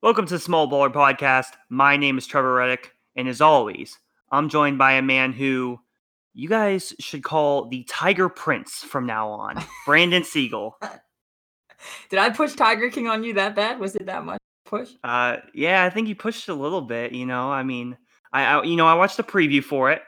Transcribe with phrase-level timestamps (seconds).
[0.00, 1.56] Welcome to the Small Baller Podcast.
[1.68, 3.98] My name is Trevor Reddick, and as always,
[4.30, 5.80] I'm joined by a man who
[6.34, 10.78] you guys should call the Tiger Prince from now on, Brandon Siegel.
[12.10, 13.80] Did I push Tiger King on you that bad?
[13.80, 14.92] Was it that much push?
[15.02, 17.10] Uh, yeah, I think you pushed a little bit.
[17.10, 17.98] You know, I mean,
[18.32, 20.02] I, I you know, I watched the preview for it,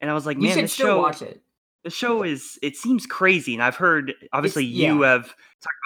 [0.00, 1.42] and I was like, You man, should this still show, watch it.
[1.86, 4.92] The show is it seems crazy, and I've heard obviously yeah.
[4.92, 5.36] you have talked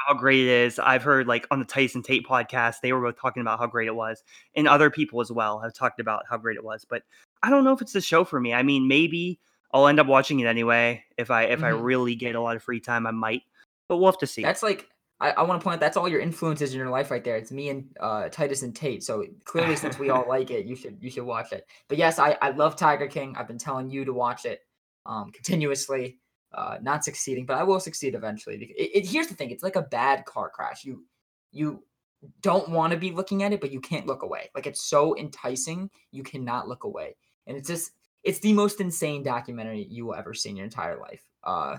[0.07, 0.79] about how great it is.
[0.79, 3.87] I've heard like on the Tyson Tate podcast, they were both talking about how great
[3.87, 4.25] it was,
[4.55, 6.87] and other people as well have talked about how great it was.
[6.89, 7.03] But
[7.43, 8.55] I don't know if it's the show for me.
[8.55, 9.41] I mean, maybe
[9.75, 11.83] I'll end up watching it anyway if I if I Mhm.
[11.83, 13.07] really get a lot of free time.
[13.07, 13.43] I might,
[13.87, 14.41] but we'll have to see.
[14.41, 14.89] That's like
[15.21, 17.37] I, I want to point out that's all your influences in your life right there.
[17.37, 19.05] It's me and uh, Titus and Tate.
[19.05, 21.67] So clearly, since we all like it, you should you should watch it.
[21.89, 23.37] But yes, I, I love Tiger King.
[23.37, 24.63] I've been telling you to watch it
[25.07, 26.19] um, continuously.
[26.53, 28.57] Uh, not succeeding, but I will succeed eventually.
[28.57, 30.85] It, it, here's the thing: it's like a bad car crash.
[30.85, 31.05] You
[31.53, 31.85] you
[32.43, 34.51] don't want to be looking at it, but you can't look away.
[34.55, 37.17] Like it's so enticing, you cannot look away.
[37.47, 37.93] And it's just
[38.23, 41.23] it's the most insane documentary you will ever see in your entire life.
[41.43, 41.79] Uh,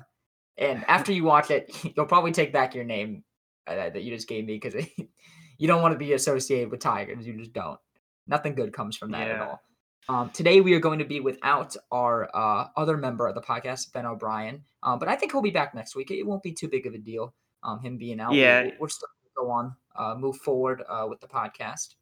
[0.58, 3.24] and after you watch it, you'll probably take back your name
[3.68, 4.86] uh, that you just gave me because
[5.58, 7.26] you don't want to be associated with tigers.
[7.26, 7.80] You just don't.
[8.28, 9.62] Nothing good comes from that at all.
[10.10, 13.94] Um, today we are going to be without our uh, other member of the podcast,
[13.94, 14.64] Ben O'Brien.
[14.84, 16.12] Um, but I think he'll be back next week.
[16.12, 17.34] It won't be too big of a deal.
[17.64, 18.34] Um, him being out.
[18.34, 18.64] Yeah.
[18.64, 21.96] we- we're still going to go on, uh, move forward uh, with the podcast.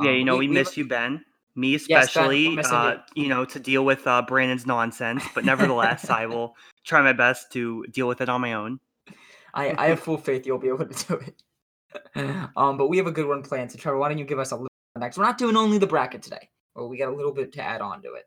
[0.00, 1.24] Yeah, Um, you know, we, have miss you, Ben.
[1.54, 2.78] Me Ben, we're especially, missing you.
[2.78, 5.22] uh, you know, to deal with uh, Brandon's nonsense.
[5.36, 8.80] But nevertheless, I will try my best to deal with it on my own.
[9.54, 11.42] I, I have full faith you'll be able to do it.
[12.56, 13.70] um, but we have a good one planned.
[13.70, 15.16] So Trevor, why don't you give us a little next?
[15.16, 16.48] We're not doing only the bracket today.
[16.74, 18.24] Well, we got a little bit to add on to it.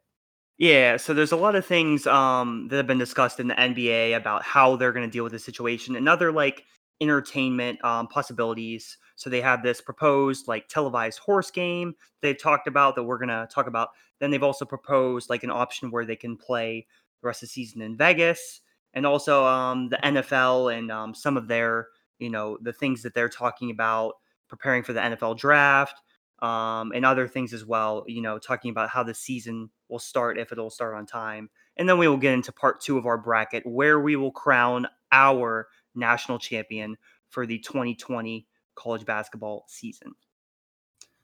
[0.57, 4.15] Yeah, so there's a lot of things um, that have been discussed in the NBA
[4.15, 6.63] about how they're going to deal with the situation and other like
[6.99, 8.97] entertainment um, possibilities.
[9.15, 13.29] So they have this proposed like televised horse game they've talked about that we're going
[13.29, 13.89] to talk about.
[14.19, 16.87] Then they've also proposed like an option where they can play
[17.21, 18.61] the rest of the season in Vegas,
[18.93, 23.13] and also um, the NFL and um, some of their you know the things that
[23.13, 24.13] they're talking about
[24.49, 26.01] preparing for the NFL draft
[26.39, 28.03] um, and other things as well.
[28.07, 31.87] You know, talking about how the season will start if it'll start on time, and
[31.87, 35.67] then we will get into part two of our bracket where we will crown our
[35.95, 36.97] national champion
[37.29, 40.13] for the 2020 college basketball season.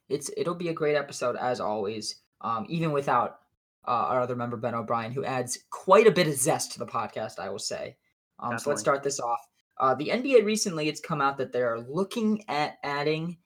[0.09, 2.15] It's it'll be a great episode as always.
[2.41, 3.39] Um, even without
[3.87, 6.85] uh, our other member Ben O'Brien, who adds quite a bit of zest to the
[6.85, 7.97] podcast, I will say.
[8.39, 9.39] Um, so let's start this off.
[9.77, 13.37] Uh, the NBA recently, it's come out that they're looking at adding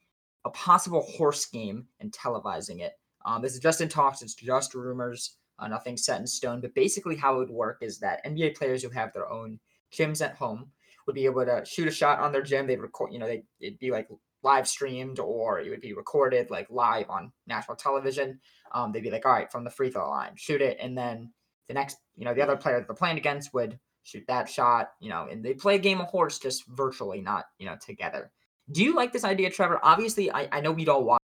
[0.48, 2.94] a possible horse game and televising it.
[3.24, 4.22] Um, this is just in talks.
[4.22, 5.36] It's just rumors.
[5.58, 6.60] Uh, nothing set in stone.
[6.60, 9.58] But basically, how it would work is that NBA players who have their own
[9.92, 10.70] gyms at home
[11.06, 12.66] would be able to shoot a shot on their gym.
[12.66, 14.08] They'd record, you know, they it'd be like
[14.42, 18.38] live streamed or it would be recorded like live on national television.
[18.72, 21.32] Um, they'd be like, all right, from the free throw line, shoot it, and then
[21.66, 24.92] the next, you know, the other player that they're playing against would shoot that shot,
[25.00, 28.30] you know, and they play a game of horse just virtually, not you know together.
[28.70, 29.80] Do you like this idea, Trevor?
[29.82, 31.22] Obviously, I, I know we'd all watch.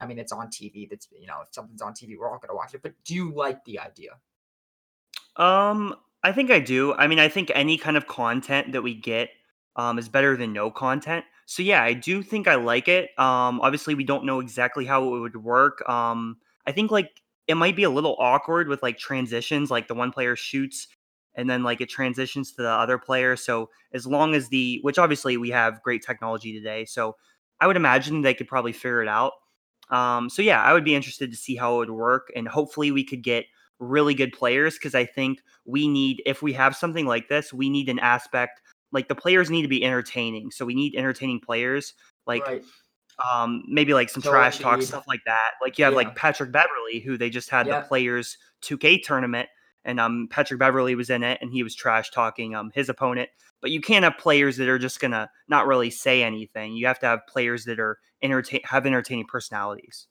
[0.00, 0.88] I mean, it's on TV.
[0.88, 2.82] That's you know, if something's on TV, we're all gonna watch it.
[2.82, 4.18] But do you like the idea?
[5.36, 6.92] Um, I think I do.
[6.94, 9.30] I mean, I think any kind of content that we get
[9.76, 11.24] um, is better than no content.
[11.46, 13.10] So yeah, I do think I like it.
[13.18, 15.88] Um, obviously, we don't know exactly how it would work.
[15.88, 16.36] Um,
[16.66, 17.10] I think like
[17.48, 20.88] it might be a little awkward with like transitions, like the one player shoots
[21.34, 23.36] and then like it transitions to the other player.
[23.36, 27.16] So as long as the, which obviously we have great technology today, so
[27.60, 29.32] I would imagine they could probably figure it out.
[29.90, 32.90] Um, so yeah, I would be interested to see how it would work, and hopefully
[32.90, 33.44] we could get
[33.78, 37.68] really good players because I think we need if we have something like this, we
[37.68, 38.60] need an aspect
[38.92, 40.50] like the players need to be entertaining.
[40.50, 41.94] So we need entertaining players,
[42.26, 42.62] like right.
[43.32, 45.52] um maybe like some Joel trash talk stuff like that.
[45.60, 45.98] Like you have Yeah.
[45.98, 47.80] like Patrick Beverley, who they just had Yeah.
[47.80, 49.48] the players 2K tournament,
[49.84, 53.30] and um Patrick Beverley was in it, and he was trash talking um his opponent.
[53.60, 56.74] But you can't have players that are just gonna not really say anything.
[56.74, 60.06] You have to have players that are entertain have entertaining personalities.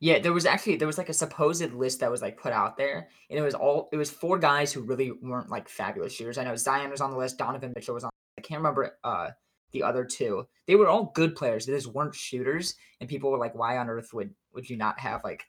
[0.00, 2.76] Yeah, there was actually there was like a supposed list that was like put out
[2.76, 6.38] there, and it was all it was four guys who really weren't like fabulous shooters.
[6.38, 8.10] I know Zion was on the list, Donovan Mitchell was on.
[8.36, 9.30] I can't remember uh
[9.72, 10.46] the other two.
[10.66, 11.66] They were all good players.
[11.66, 14.98] They just weren't shooters, and people were like, "Why on earth would would you not
[15.00, 15.44] have like,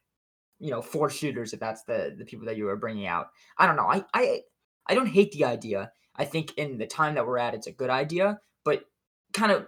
[0.63, 3.27] you know, four shooters if that's the the people that you were bringing out?"
[3.57, 3.87] I don't know.
[3.87, 4.41] I I
[4.87, 5.91] I don't hate the idea.
[6.15, 8.39] I think in the time that we're at, it's a good idea.
[8.63, 8.85] But
[9.33, 9.67] kind of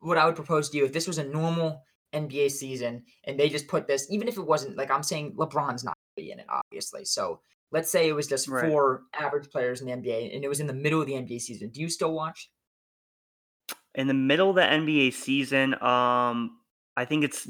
[0.00, 1.82] what I would propose to you if this was a normal
[2.14, 5.84] NBA season and they just put this, even if it wasn't like I'm saying LeBron's
[5.84, 7.04] not be in it, obviously.
[7.04, 7.40] So
[7.70, 8.70] let's say it was just Right.
[8.70, 11.40] four average players in the NBA and it was in the middle of the NBA
[11.40, 11.70] season.
[11.70, 12.50] Do you still watch?
[13.94, 16.58] in the middle of the NBA season, um,
[16.96, 17.48] I think it's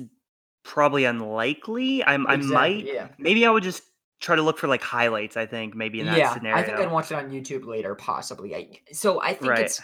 [0.62, 2.04] probably unlikely.
[2.04, 3.08] I'm I might yeah.
[3.18, 3.82] maybe I would just
[4.20, 5.36] try to look for like highlights.
[5.36, 6.56] I think maybe in that scenario.
[6.56, 8.54] Yeah, I think I'd watch it on YouTube later, possibly.
[8.54, 9.60] I so I think Right.
[9.60, 9.80] it's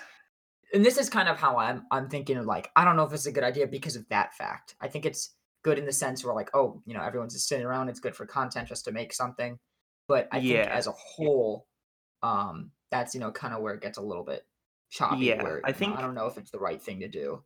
[0.75, 3.13] and this is kind of how I'm I'm thinking of like, I don't know if
[3.13, 4.75] it's a good idea because of that fact.
[4.81, 7.67] I think it's good in the sense where like, oh, you know, everyone's just sitting
[7.67, 9.59] around, it's good for content just to make something.
[10.09, 10.69] But I think Yeah.
[10.71, 11.67] as a whole,
[12.23, 14.45] um, that's you know, kind of where it gets a little bit
[14.91, 15.43] choppy Yeah.
[15.43, 17.43] where, I think know, I don't know if it's the right thing to do.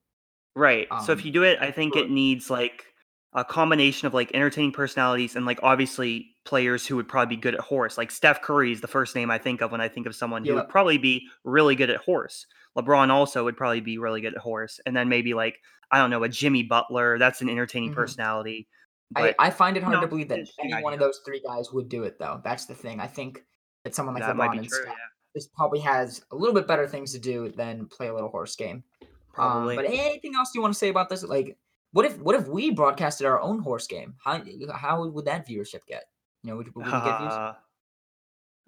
[0.57, 0.89] Right.
[1.05, 2.85] So if Um you do it, I think for it needs like
[3.33, 7.55] a combination of like entertaining personalities and like obviously players who would probably be good
[7.55, 7.97] at horse.
[7.97, 10.45] Like Steph Curry is the first name I think of when I think of someone
[10.45, 12.47] who would probably be really good at horse.
[12.77, 14.81] LeBron also would probably be really good at horse.
[14.85, 15.59] And then maybe like,
[15.93, 17.19] I don't know, a Jimmy Butler.
[17.19, 17.97] That's an entertaining mhm.
[17.97, 18.69] personality.
[19.13, 21.89] But I find it hard to believe that any one of those 3 guys would
[21.89, 22.41] do it, though.
[22.45, 23.01] That's the thing.
[23.01, 23.45] I think
[23.83, 24.83] that someone like That LeBron and true.
[24.83, 24.95] Steph
[25.35, 25.43] Yeah.
[25.57, 28.85] probably has a little bit better things to do than play a little horse game.
[29.03, 29.77] Um, Probably.
[29.77, 31.25] but anything else you wanna say about this?
[31.25, 31.57] Like,
[31.93, 34.15] what if what if we broadcasted our own horse game?
[34.23, 34.43] How
[34.75, 36.05] how would that viewership get?
[36.43, 37.33] You know, would would we get views?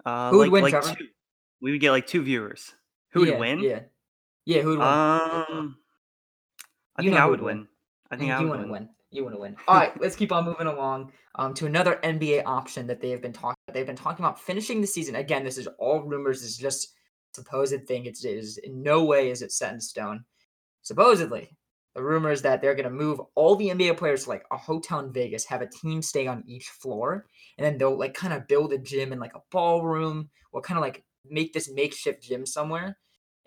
[0.05, 0.95] Uh, uh, Who would like win, like Trevor?
[0.97, 1.07] two.
[1.61, 2.73] We would get like two viewers.
[3.11, 3.59] Who would Yeah, win?
[3.61, 3.79] yeah.
[4.45, 4.87] Yeah, who would win?
[4.87, 5.77] Um,
[6.97, 7.59] I You think I would win.
[7.59, 7.67] win.
[8.11, 8.81] I think And I you would wanna win.
[8.81, 8.89] win.
[9.11, 9.55] You wanna win.
[9.67, 13.21] All right, let's keep on moving along um, to another NBA option that they have
[13.21, 13.55] been talking.
[13.71, 15.15] They've been talking about finishing the season.
[15.15, 16.41] Again, this is all rumors.
[16.41, 16.95] This is just
[17.33, 18.05] supposed thing.
[18.05, 20.25] It's, it is in no way is it set in stone.
[20.81, 21.55] Supposedly,
[21.95, 24.57] the rumor is that they're going to move all the NBA players to like a
[24.57, 28.33] hotel in Vegas, have a team stay on each floor, and then they'll like kind
[28.33, 32.23] of build a gym in like a ballroom or kind of like make this makeshift
[32.23, 32.97] gym somewhere.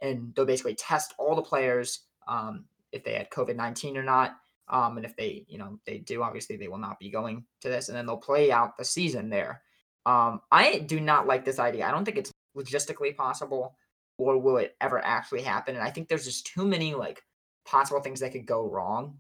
[0.01, 4.37] And they'll basically test all the players um, if they had COVID 19 or not.
[4.69, 7.69] Um, and if they, you know, they do, obviously they will not be going to
[7.69, 9.63] this, and then they'll play out the season there.
[10.05, 11.87] Um, I do not like this idea.
[11.87, 13.77] I don't think it's logistically possible,
[14.19, 15.77] or will it ever actually happen?
[15.77, 17.23] And I think there's just too many like
[17.67, 19.19] possible things that could go wrong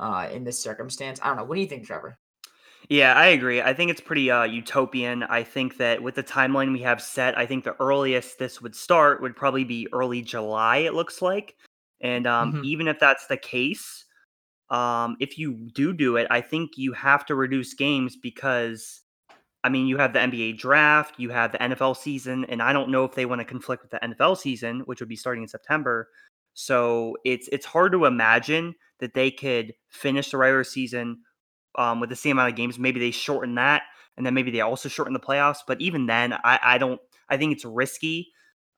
[0.00, 1.20] uh, in this circumstance.
[1.22, 1.44] I don't know.
[1.44, 2.18] What do you think, Trevor?
[2.88, 3.62] Yeah, I agree.
[3.62, 5.22] I think it's pretty uh, utopian.
[5.22, 8.74] I think that with the timeline we have set, I think the earliest this would
[8.74, 10.78] start would probably be early July.
[10.78, 11.56] It looks like,
[12.00, 14.04] and um, hmm even if that's the case,
[14.70, 19.02] um, if you do do it, I think you have to reduce games because
[19.62, 22.90] I mean you have the NBA draft, you have the NFL season, and I don't
[22.90, 25.48] know if they want to conflict with the NFL season, which would be starting in
[25.48, 26.08] September.
[26.54, 31.22] So it's it's hard to imagine that they could finish the regular season
[31.76, 32.78] um, with the same amount of games.
[32.78, 33.82] Maybe they shorten that,
[34.16, 35.58] and then maybe they also shorten the playoffs.
[35.66, 37.00] But even then, I, I don't.
[37.28, 38.28] I think it's risky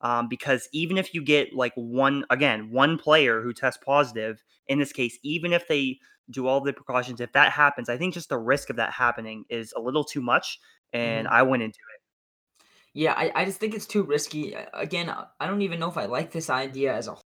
[0.01, 4.79] um, because even if you get like one again one player who tests positive in
[4.79, 5.99] this case, even if they
[6.31, 9.45] do all the precautions, if that happens, I think just the risk of that happening
[9.49, 10.59] is a little too much,
[10.93, 12.01] and hmm I went into it.
[12.93, 14.55] Yeah, I, I just think it's too risky.
[14.73, 17.23] Again, I don't even know if I like this idea as a whole.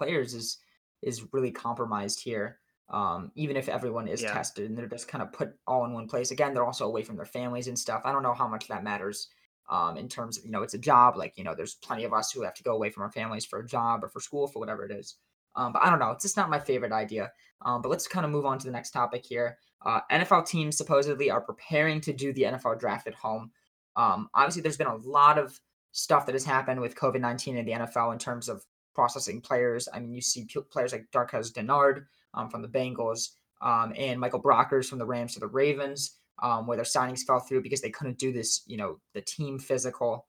[0.00, 0.58] Players is
[1.02, 2.58] is really compromised here.
[2.88, 5.92] Um, even if everyone is Yeah, tested and they're just kind of put all in
[5.92, 6.30] one place.
[6.30, 8.02] Again, they're also away from their families and stuff.
[8.04, 9.28] I don't know how much that matters
[9.68, 11.16] um, in terms of, you know, it's a job.
[11.16, 13.44] Like, you know, there's plenty of us who have to go away from our families
[13.44, 15.16] for a job or for school, for whatever it is.
[15.54, 16.10] Um, but I don't know.
[16.10, 17.30] It's just not my favorite idea.
[17.62, 19.58] Um, but let's kind of move on to the next topic here.
[19.84, 23.52] Uh, NFL teams supposedly are preparing to do the NFL draft at home.
[23.94, 25.60] Um, obviously, there's been a lot of
[25.92, 28.64] stuff that has happened with COVID 19 in the NFL in terms of
[29.00, 29.88] processing players.
[29.94, 32.04] I mean, you see players like Darqueze Dennard
[32.34, 33.30] um, from the Bengals
[33.62, 37.40] um, and Michael Brockers from the Rams to the Ravens, um, where their signings fell
[37.40, 40.26] through because they couldn't do this, you know, the team physical.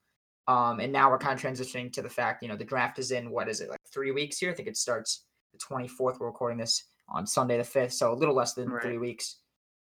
[0.48, 3.12] Um, and now we're kind of transitioning to the fact, you know, the draft is
[3.12, 4.52] in what is it, like three weeks here?
[4.52, 6.22] I think it starts the 24th.
[6.22, 8.82] We're recording this on Sunday the 5th, so a little less than right.
[8.82, 9.40] three weeks,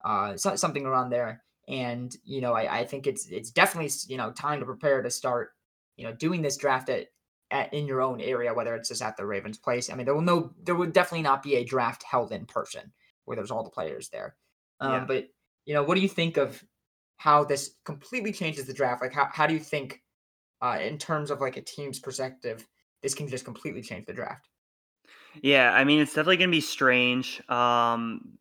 [0.05, 1.43] uh, so, something around there.
[1.67, 5.09] And you know, I, I think it's it's definitely you know time to prepare to
[5.09, 5.49] start
[5.97, 7.07] you know doing this draft at
[7.51, 9.89] at, in your own area, whether it's just at the Ravens place.
[9.89, 12.91] I mean, there will no, there would definitely not be a draft held in person
[13.25, 14.35] where there's all the players there.
[14.79, 15.05] Um, Yeah.
[15.05, 15.27] but
[15.65, 16.63] you know, what do you think of
[17.17, 19.01] how this completely changes the draft?
[19.01, 20.01] Like, how how do you think,
[20.61, 22.65] uh, in terms of like a team's perspective,
[23.01, 24.47] this can just completely change the draft?
[25.41, 27.41] Yeah, I mean, it's definitely gonna be strange.
[27.49, 28.37] Um,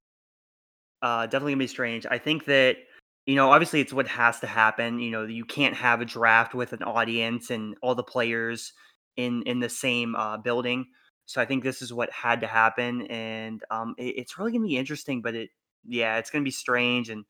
[1.03, 2.07] Uh, definitely gonna be strange.
[2.07, 2.79] I think that,
[3.27, 4.99] you know, obviously it's what has to happen.
[4.99, 8.73] You know, you can't have a draft with an audience and all the players
[9.17, 10.87] in in the same uh, building.
[11.27, 14.67] So I think this is what had to happen, and um, it, it's really gonna
[14.67, 15.23] be interesting.
[15.23, 15.51] But it,
[15.87, 17.25] yeah, it's gonna be strange, and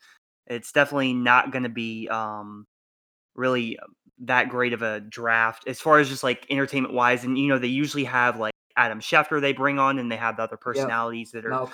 [0.46, 2.66] it's definitely not gonna be um,
[3.34, 3.86] really uh,
[4.20, 7.24] that great of a draft as far as just like entertainment wise.
[7.24, 10.36] And you know, they usually have like Adam Schefter they bring on, and they have
[10.36, 10.88] the other Yep.
[10.88, 11.66] personalities that are Mel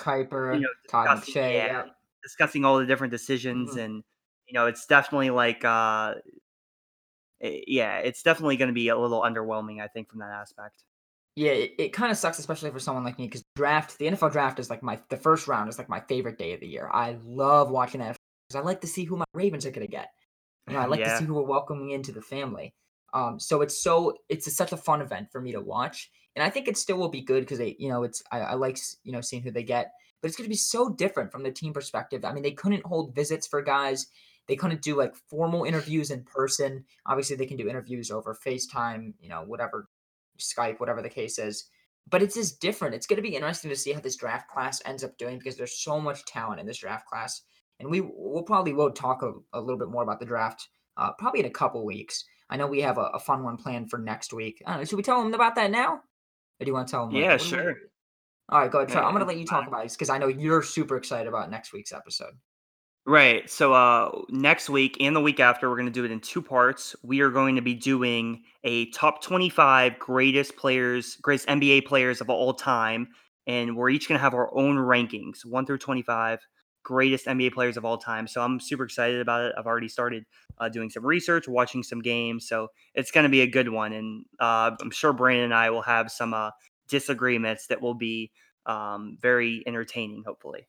[0.49, 1.65] you Kiper, know, Todd McShay.
[1.65, 1.95] yeah, Yep.
[2.23, 4.03] discussing all the different decisions hmm and,
[4.47, 6.15] you know, it's definitely like, uh,
[7.43, 10.83] eh, yeah, it's definitely gonna be a little underwhelming, I think, from that aspect.
[11.35, 14.31] Yeah, it, it kind of sucks, especially for someone like me, because draft, the NFL
[14.31, 16.89] draft is like my the first round is like my favorite day of the year.
[16.91, 18.15] I love watching that
[18.47, 20.09] because I like to see who my Ravens are gonna get.
[20.69, 22.73] You know, I like to see who we're welcoming into the family.
[23.13, 26.43] Um, so it's so it's a, such a fun event for me to watch, and
[26.43, 28.79] I think it still will be good because they, you know, it's I, I like
[29.03, 31.51] you know seeing who they get, but it's going to be so different from the
[31.51, 32.23] team perspective.
[32.23, 34.07] I mean, they couldn't hold visits for guys.
[34.47, 36.85] They couldn't do like formal interviews in person.
[37.05, 39.87] Obviously, they can do interviews over FaceTime, you know, whatever,
[40.39, 41.65] Skype, whatever the case is.
[42.09, 42.95] But it's just different.
[42.95, 45.55] It's going to be interesting to see how this draft class ends up doing because
[45.55, 47.41] there's so much talent in this draft class
[47.79, 51.11] and we will probably will talk a, a little bit more about the draft uh,
[51.17, 52.25] probably in a couple weeks.
[52.49, 54.61] I know we have a, a fun one planned for next week.
[54.67, 55.93] Know, should we tell them about that now?
[55.95, 56.01] Or
[56.59, 57.15] do you want to tell them?
[57.15, 57.75] Yeah, What do we- sure.
[58.49, 58.89] All right, go ahead.
[58.89, 59.01] Try.
[59.01, 61.49] I'm going to let you talk about it because I know you're super excited about
[61.49, 62.33] next week's episode.
[63.05, 63.49] Right.
[63.49, 66.41] So uh next week and the week after we're going to do it in two
[66.41, 66.95] parts.
[67.03, 72.29] We are going to be doing a top 25 greatest players, greatest NBA players of
[72.29, 73.09] all time
[73.45, 76.39] and we're each going to have our own rankings, 1 through 25
[76.83, 78.25] greatest NBA players of all time.
[78.25, 79.53] So I'm super excited about it.
[79.57, 80.23] I've already started
[80.59, 83.91] uh, doing some research, watching some games, so it's going to be a good one
[83.91, 86.51] and uh, I'm sure Brandon and I will have some uh,
[86.87, 88.31] disagreements that will be
[88.65, 90.67] um, very entertaining hopefully.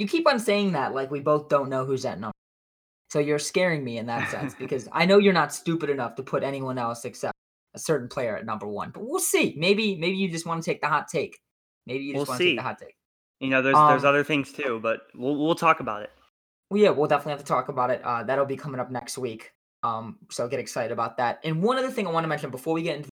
[0.00, 2.32] You keep on saying that like we both don't know who's at number.
[3.10, 6.22] So you're scaring me in that sense because I know you're not stupid enough to
[6.22, 7.34] put anyone else except
[7.74, 8.92] a certain player at number one.
[8.92, 9.54] But we'll see.
[9.58, 11.38] Maybe maybe you just want to take the hot take.
[11.86, 12.66] Maybe you just We'll want to take the see.
[12.66, 12.94] hot take.
[13.40, 16.10] You know, there's there's Um, other things too, but we'll we'll talk about it.
[16.70, 18.00] Well, yeah, we'll definitely have to talk about it.
[18.02, 19.52] Uh, that'll be coming up next week.
[19.82, 21.40] Um, so get excited about that.
[21.44, 23.10] And one other thing I want to mention before we get into,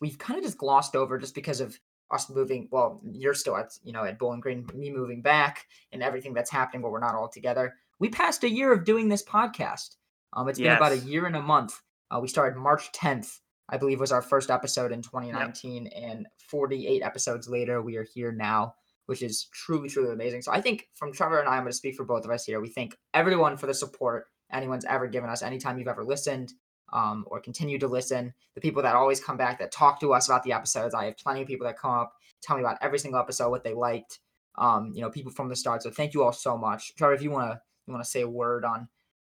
[0.00, 1.76] we've kind of just glossed over just because of
[2.10, 2.68] us moving.
[2.70, 6.50] Well, you're still at you know at Bowling Green, me moving back, and everything that's
[6.50, 7.74] happening where we're not all together.
[7.98, 9.96] We passed a year of doing this podcast.
[10.32, 11.80] Um, it's been about a year and a month.
[12.10, 17.02] Uh, we started March 10th, I believe, was our first episode in 2019, and 48
[17.02, 18.74] episodes later, we are here now
[19.10, 20.40] which is truly, truly amazing.
[20.40, 22.44] So I think from Trevor and I, I'm going to speak for both of us
[22.44, 22.60] here.
[22.60, 26.52] We thank everyone for the support anyone's ever given us, anytime you've ever listened
[26.92, 28.32] um, or continue to listen.
[28.54, 30.94] The people that always come back that talk to us about the episodes.
[30.94, 33.64] I have plenty of people that come up, tell me about every single episode, what
[33.64, 34.18] they liked.
[34.58, 35.82] Um, you know, people from the start.
[35.82, 36.94] So thank you all so much.
[36.96, 38.88] Trevor, if you want to, you want to say a word on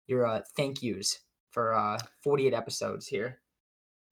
[0.07, 1.21] your uh, thank yous
[1.51, 3.39] for uh, 48 episodes here.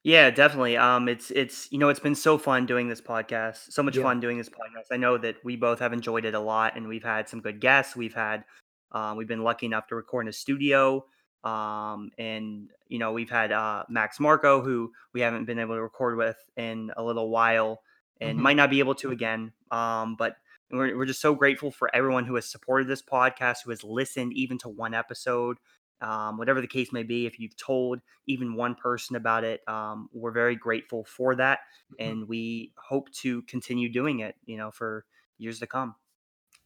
[0.02, 0.76] Yeah, definitely.
[0.76, 4.02] Um, it's it's you know it's been so fun doing this podcast, so much Yeah.
[4.02, 4.92] fun doing this podcast.
[4.92, 7.58] I know that we both have enjoyed it a lot, and we've had some good
[7.58, 7.96] guests.
[7.96, 8.44] We've had,
[8.92, 11.06] um, we've been lucky enough to record in a studio,
[11.44, 15.82] um, and you know we've had uh, Max Marco, who we haven't been able to
[15.82, 17.82] record with in a little while,
[18.20, 18.42] and Mhm.
[18.42, 19.52] might not be able to again.
[19.70, 20.36] Um, but
[20.70, 24.32] we're we're just so grateful for everyone who has supported this podcast, who has listened
[24.34, 25.58] even to one episode.
[26.00, 29.66] Um, whatever the case may be, if you've told even one person about it.
[29.68, 31.60] Um, we're very grateful for that,
[31.92, 31.96] Mhm.
[32.10, 34.36] and we hope to continue doing it.
[34.44, 35.06] You know, for
[35.38, 35.94] years to come.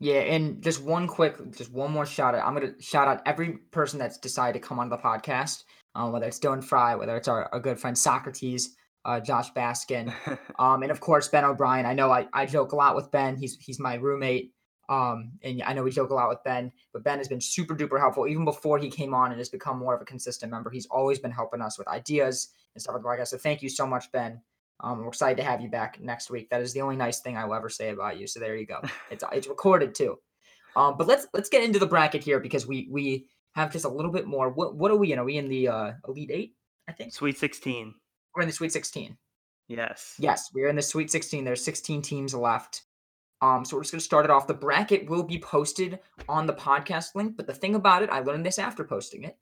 [0.00, 2.47] Yeah, and just one quick, just one more shout out.
[2.47, 5.64] I'm gonna shout out every person that's decided to come on the podcast,
[5.97, 10.14] um, whether it's Dylan Fry, whether it's our, our good friend Socrates, uh, Josh Baskin,
[10.59, 11.85] um, and of course Ben O'Brien.
[11.85, 13.37] I know I, I joke a lot with Ben.
[13.37, 14.52] He's he's my roommate,
[14.88, 16.71] um, and I know we joke a lot with Ben.
[16.93, 19.78] But Ben has been super duper helpful even before he came on and has become
[19.78, 20.71] more of a consistent member.
[20.71, 23.26] He's always been helping us with ideas and stuff like that.
[23.26, 24.43] So thank you so much, Ben.
[24.80, 26.49] Um, we're excited to have you back next week.
[26.50, 28.26] That is the only nice thing I will ever say about you.
[28.26, 28.80] So there you go.
[29.11, 30.18] It's it's recorded too.
[30.76, 33.88] Um, but let's let's get into the bracket here because we we have just a
[33.88, 34.50] little bit more.
[34.50, 35.18] What what are we in?
[35.18, 36.54] Are we in the uh, elite eight?
[36.88, 37.94] I think Sweet sixteen.
[38.35, 39.16] we're in the Sweet Sixteen.
[39.68, 40.14] Yes.
[40.18, 41.44] Yes, we're in the Sweet 16.
[41.44, 42.85] There's 16 teams left.
[43.42, 44.47] Um, so we're just gonna start it off.
[44.47, 48.20] The bracket will be posted on the podcast link, but the thing about it, I
[48.20, 49.37] learned this after posting it.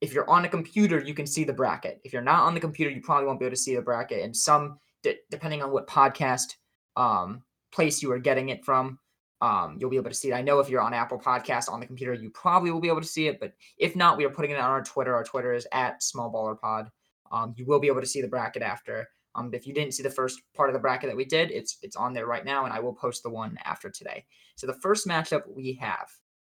[0.00, 2.00] If you're on a computer, you can see the bracket.
[2.04, 4.22] If you're not on the computer, you probably won't be able to see the bracket.
[4.22, 6.54] And some, de- depending on what podcast
[6.96, 8.98] um, place you are getting it from,
[9.40, 10.34] um, you'll be able to see it.
[10.34, 13.00] I know if you're on Apple Podcast on the computer, you probably will be able
[13.00, 13.40] to see it.
[13.40, 15.14] But if not, we are putting it on our Twitter.
[15.14, 16.90] Our Twitter is at Small SmallBallerPod.
[17.30, 19.08] Um, you will be able to see the bracket after.
[19.34, 21.78] Um, if you didn't see the first part of the bracket that we did, it's
[21.82, 24.24] it's on there right now, and I will post the one after today.
[24.56, 26.08] So the first matchup we have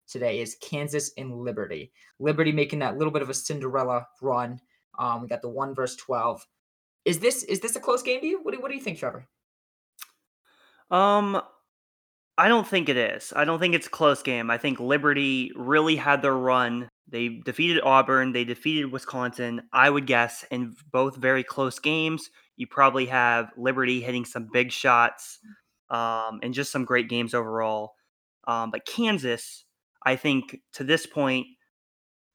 [0.06, 1.92] today is Kansas and Liberty.
[2.18, 4.60] Liberty making that little bit of a Cinderella run.
[4.98, 6.46] Um, we got the one versus twelve.
[7.04, 8.40] Is this is this a close game to you?
[8.42, 9.26] What do, what do you think, Trevor?
[10.90, 11.40] Um,
[12.38, 13.32] I don't think it is.
[13.34, 14.50] I don't think it's a close game.
[14.50, 16.88] I think Liberty really had their run.
[17.08, 18.32] They defeated Auburn.
[18.32, 19.62] They defeated Wisconsin.
[19.72, 22.30] I would guess in both very close games.
[22.56, 25.38] You probably have Liberty hitting some big shots,
[25.90, 27.94] um, and just some great games overall.
[28.48, 29.65] Um, but Kansas,
[30.06, 31.46] I think to this point,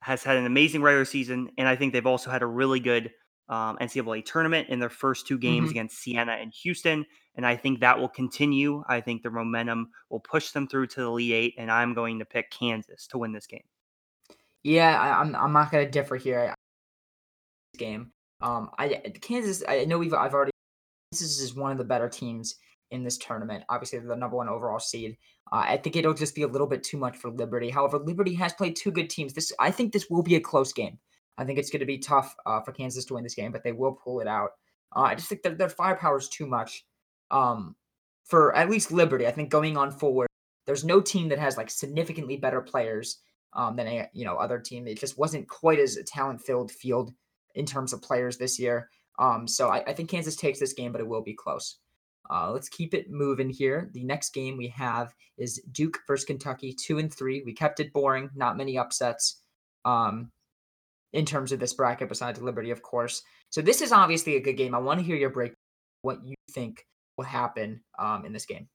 [0.03, 3.11] has had an amazing regular season, and I think they've also had a really good
[3.49, 5.71] um, NCAA tournament in their first two games Mhm.
[5.71, 7.05] against Siena and Houston.
[7.35, 8.81] And I think that will continue.
[8.87, 12.17] I think the momentum will push them through to the Elite Eight, and I'm going
[12.19, 13.63] to pick Kansas to win this game.
[14.63, 16.53] Yeah, I, I'm I'm not gonna differ here.
[17.73, 18.89] This game, um, I
[19.21, 19.63] Kansas.
[19.67, 20.51] I know we've I've already.
[21.11, 22.55] Kansas is one of the better teams
[22.91, 23.63] in this tournament.
[23.69, 25.17] Obviously, they're the number one overall seed.
[25.51, 27.69] Uh, I think it'll just be a little bit too much for Liberty.
[27.69, 29.33] However, Liberty has played two good teams.
[29.33, 30.97] This I think this will be a close game.
[31.37, 33.63] I think it's going to be tough uh, for Kansas to win this game, but
[33.63, 34.51] they will pull it out.
[34.95, 36.85] Uh, I just think that their firepower is too much
[37.31, 37.75] um,
[38.25, 39.27] for at least Liberty.
[39.27, 40.27] I think going on forward,
[40.65, 43.19] there's no team that has like significantly better players
[43.53, 44.87] um, than a you know other team.
[44.87, 47.13] It just wasn't quite as a talent filled field
[47.55, 48.89] in terms of players this year.
[49.19, 51.77] Um, so I, I think Kansas takes this game, but it will be close.
[52.29, 53.89] Uh, let's keep it moving here.
[53.93, 57.43] The next game we have is Duke versus Kentucky, two and three.
[57.45, 59.41] We kept it boring, not many upsets
[59.85, 60.29] um,
[61.13, 63.23] in terms of this bracket, besides Liberty, of course.
[63.49, 64.73] So this is obviously a good game.
[64.73, 65.53] I want to hear your break,
[66.03, 66.85] what you think
[67.17, 68.67] will happen um, in this game.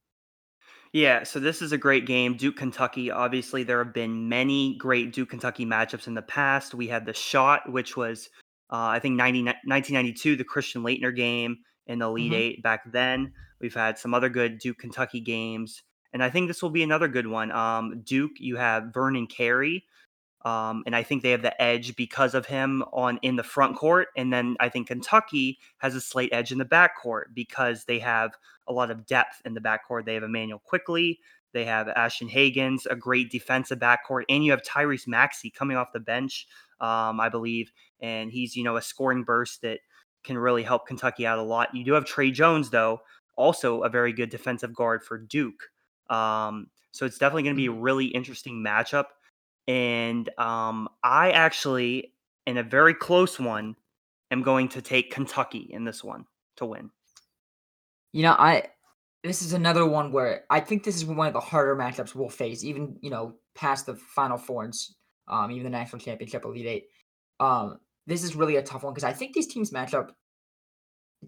[0.92, 2.36] Yeah, so this is a great game.
[2.36, 3.10] Duke Kentucky.
[3.10, 6.74] Obviously, there have been many great Duke Kentucky matchups in the past.
[6.74, 8.28] We had the shot, which was,
[8.70, 12.36] uh, I think, 90, 1992, the Christian Laettner game in the Elite Mhm.
[12.36, 13.32] Eight back then.
[13.60, 15.82] We've had some other good Duke Kentucky games.
[16.12, 17.50] And I think this will be another good one.
[17.52, 19.84] Um, Duke, you have Vernon Carey,
[20.44, 23.76] um, and I think they have the edge because of him on in the front
[23.76, 24.08] court.
[24.16, 27.98] And then I think Kentucky has a slight edge in the back court because they
[27.98, 28.32] have
[28.68, 30.06] a lot of depth in the back court.
[30.06, 31.20] They have Immanuel Quickley,
[31.52, 35.92] they have Ashton Hagans, a great defensive backcourt, and you have Tyrese Maxey coming off
[35.92, 36.46] the bench,
[36.80, 39.80] um, I believe, and he's you know a scoring burst that
[40.26, 41.74] can really help Kentucky out a lot.
[41.74, 43.00] You do have Tre Jones though,
[43.36, 45.62] also a very good defensive guard for Duke.
[46.10, 47.82] Um, so it's definitely going to be a Mhm.
[47.82, 49.06] really interesting matchup.
[49.68, 52.14] And um, I actually,
[52.46, 53.76] in a very close one,
[54.30, 56.90] am going to take Kentucky in this one to win.
[58.12, 58.68] You know, I
[59.22, 62.28] this is another one where I think this is one of the harder matchups we'll
[62.28, 64.74] face, even you know past the Final Four and
[65.28, 66.84] um, even the national championship, Elite Eight.
[67.40, 70.16] Um, this is really a tough one because I think these teams match up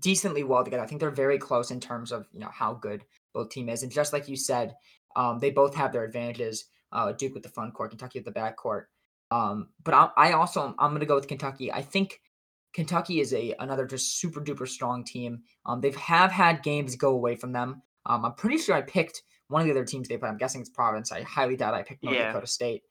[0.01, 0.83] decently well together.
[0.83, 3.83] I think they're very close in terms of you know how good both team is,
[3.83, 4.75] and just like you said,
[5.17, 6.67] um, they both have their advantages.
[6.91, 8.89] Uh, Duke with the front court, Kentucky with the back court.
[9.31, 11.73] Um, but I, I also I'm going to go with Kentucky.
[11.73, 12.21] I think
[12.73, 15.43] Kentucky is a another just super duper strong team.
[15.67, 17.83] Um, they've have had games go away from them.
[18.07, 20.31] Um, I'm pretty sure I picked one of the other teams they played.
[20.31, 21.13] I'm guessing it's Providence.
[21.13, 22.83] I highly doubt I picked North Yeah, Dakota State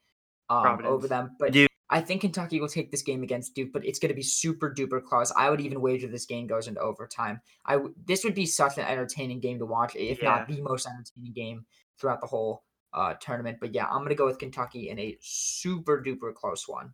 [0.49, 1.35] um, over them.
[1.39, 1.71] But Duke.
[1.89, 4.73] I think Kentucky will take this game against Duke, but it's going to be super
[4.73, 5.31] duper close.
[5.37, 7.39] I would even wager this game goes into overtime.
[7.65, 10.29] I w- this would be such an entertaining game to watch, if Yeah.
[10.29, 11.65] not the most entertaining game
[11.99, 13.59] throughout the whole uh, tournament.
[13.61, 16.93] But yeah, I'm going to go with Kentucky in a super duper close one.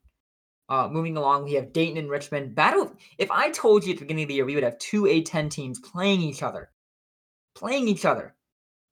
[0.70, 2.56] Uh, moving along, we have Dayton and Richmond.
[2.56, 2.96] Battle.
[3.18, 5.50] If I told you at the beginning of the year we would have two A10
[5.50, 6.72] teams playing each other,
[7.56, 8.36] playing each other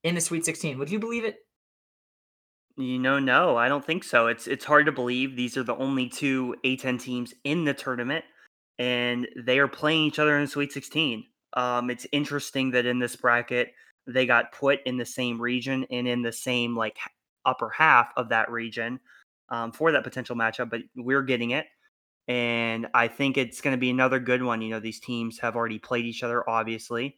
[0.03, 1.37] in the Sweet 16, would you believe it?
[2.77, 4.27] You know, no, I don't think so.
[4.27, 8.23] It's it's hard to believe these are the only two A10 teams in the tournament,
[8.79, 11.25] and they are playing each other in the Sweet 16.
[11.53, 13.73] Um, it's interesting that in this bracket
[14.07, 16.97] they got put in the same region and in the same like
[17.45, 18.99] upper half of that region
[19.49, 21.65] um, for that potential matchup, but we're getting it,
[22.29, 24.61] and I think it's going to be another good one.
[24.61, 27.17] You know, these teams have already played each other, obviously,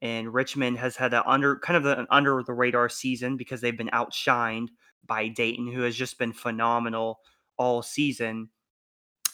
[0.00, 3.76] and Richmond has had an under kind of an under the radar season because they've
[3.76, 4.68] been outshined
[5.06, 7.20] by Dayton, who has just been phenomenal
[7.56, 8.48] all season.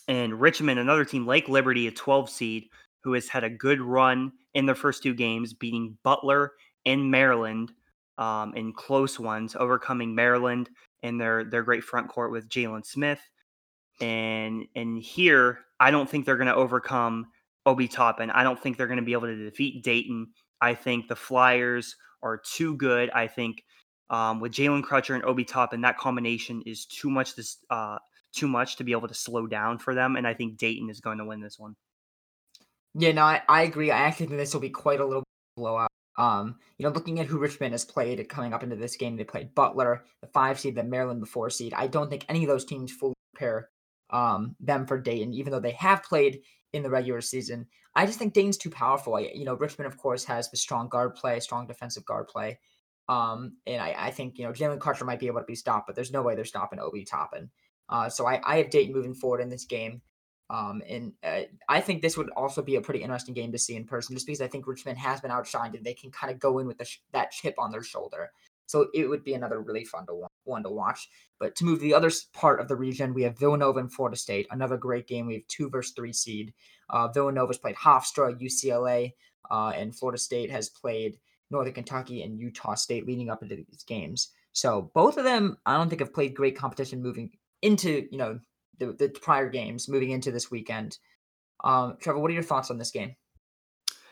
[0.07, 2.65] And Richmond, another team like Liberty, a 12 seed,
[3.03, 6.53] who has had a good run in their first two games, beating Butler
[6.85, 7.73] and Maryland
[8.17, 10.69] um, in close ones, overcoming Maryland
[11.03, 13.21] in their their great front court with Jalen Smith.
[14.01, 17.27] And and here, I don't think they're going to overcome
[17.67, 18.31] Obi Toppin.
[18.31, 20.29] I don't think they're going to be able to defeat Dayton.
[20.61, 23.11] I think the Flyers are too good.
[23.11, 23.65] I think
[24.11, 27.35] um, with Jalen Crutcher and Obi Toppin, that combination is too much.
[27.35, 27.99] This uh,
[28.33, 31.01] too much to be able to slow down for them, and I think Dayton is
[31.01, 31.77] going to win this one.
[32.95, 33.91] Yeah, no, I, I agree.
[33.91, 35.25] I actually think this will be quite a little
[35.57, 35.89] blowout.
[36.17, 39.25] Um, you know, looking at who Richmond has played coming up into this game, they
[39.25, 41.73] played Butler, the five seed, the Maryland, the four seed.
[41.75, 43.69] I don't think any of those teams fully prepare
[44.11, 46.41] um, them for Dayton, even though they have played
[46.73, 47.67] in the regular season.
[47.95, 49.19] I just think Dayton's too powerful.
[49.21, 52.59] You know, Richmond, of course, has the strong guard play, strong defensive guard play.
[53.09, 55.87] Um, and I, I think, you know, Jalen Carter might be able to be stopped,
[55.87, 57.51] but there's no way they're stopping Obi Toppin.
[57.89, 60.03] Uh, so I, I have Dayton moving forward in this game.
[60.51, 63.77] Um, and uh, I think this would also be a pretty interesting game to see
[63.77, 66.39] in person, just because I think Richmond has been outshined and they can kind of
[66.39, 68.31] go in with sh- that chip on their shoulder.
[68.67, 71.09] So it would be another really fun to wa- one to watch.
[71.39, 74.17] But to move to the other part of the region, we have Villanova and Florida
[74.17, 75.27] State, another great game.
[75.27, 76.55] We have two versus three seed.
[76.91, 79.13] Uh, Villanova's played Hofstra, UCLA,
[79.51, 81.19] uh, and Florida State has played
[81.51, 84.31] Northern Kentucky and Utah State leading up into these games.
[84.53, 87.31] So both of them, I don't think have played great competition moving
[87.63, 88.39] into you know
[88.79, 90.99] the, the prior games moving into this weekend.
[91.65, 93.15] Um, Trevor, what are your thoughts on this game?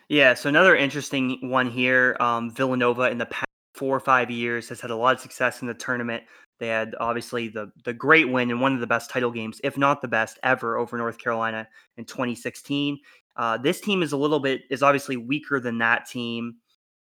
[0.08, 2.16] Yeah, so another interesting one here.
[2.20, 5.62] Um, Villanova in the past four or five years has had a lot of success
[5.62, 6.24] in the tournament.
[6.58, 9.76] They had obviously the the great win in one of the best title games, if
[9.76, 12.98] not the best ever, over North Carolina in 2016.
[13.36, 16.54] Uh, this team is a little bit is obviously weaker than that team.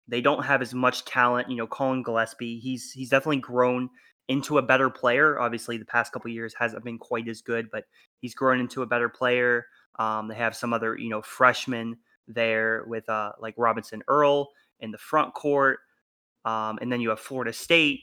[0.10, 1.50] They don't have as much talent.
[1.50, 3.90] You know, Collin Gillespie, he's he's definitely grown
[4.28, 5.40] into a better player.
[5.40, 7.86] Obviously, the past couple years hasn't been quite as good, but
[8.20, 9.66] he's grown into a better player.
[9.98, 14.92] Um, they have some other, you know, freshmen there with uh, like Robinson Earl in
[14.92, 15.80] the front court,
[16.46, 18.02] um, and then you have Florida State,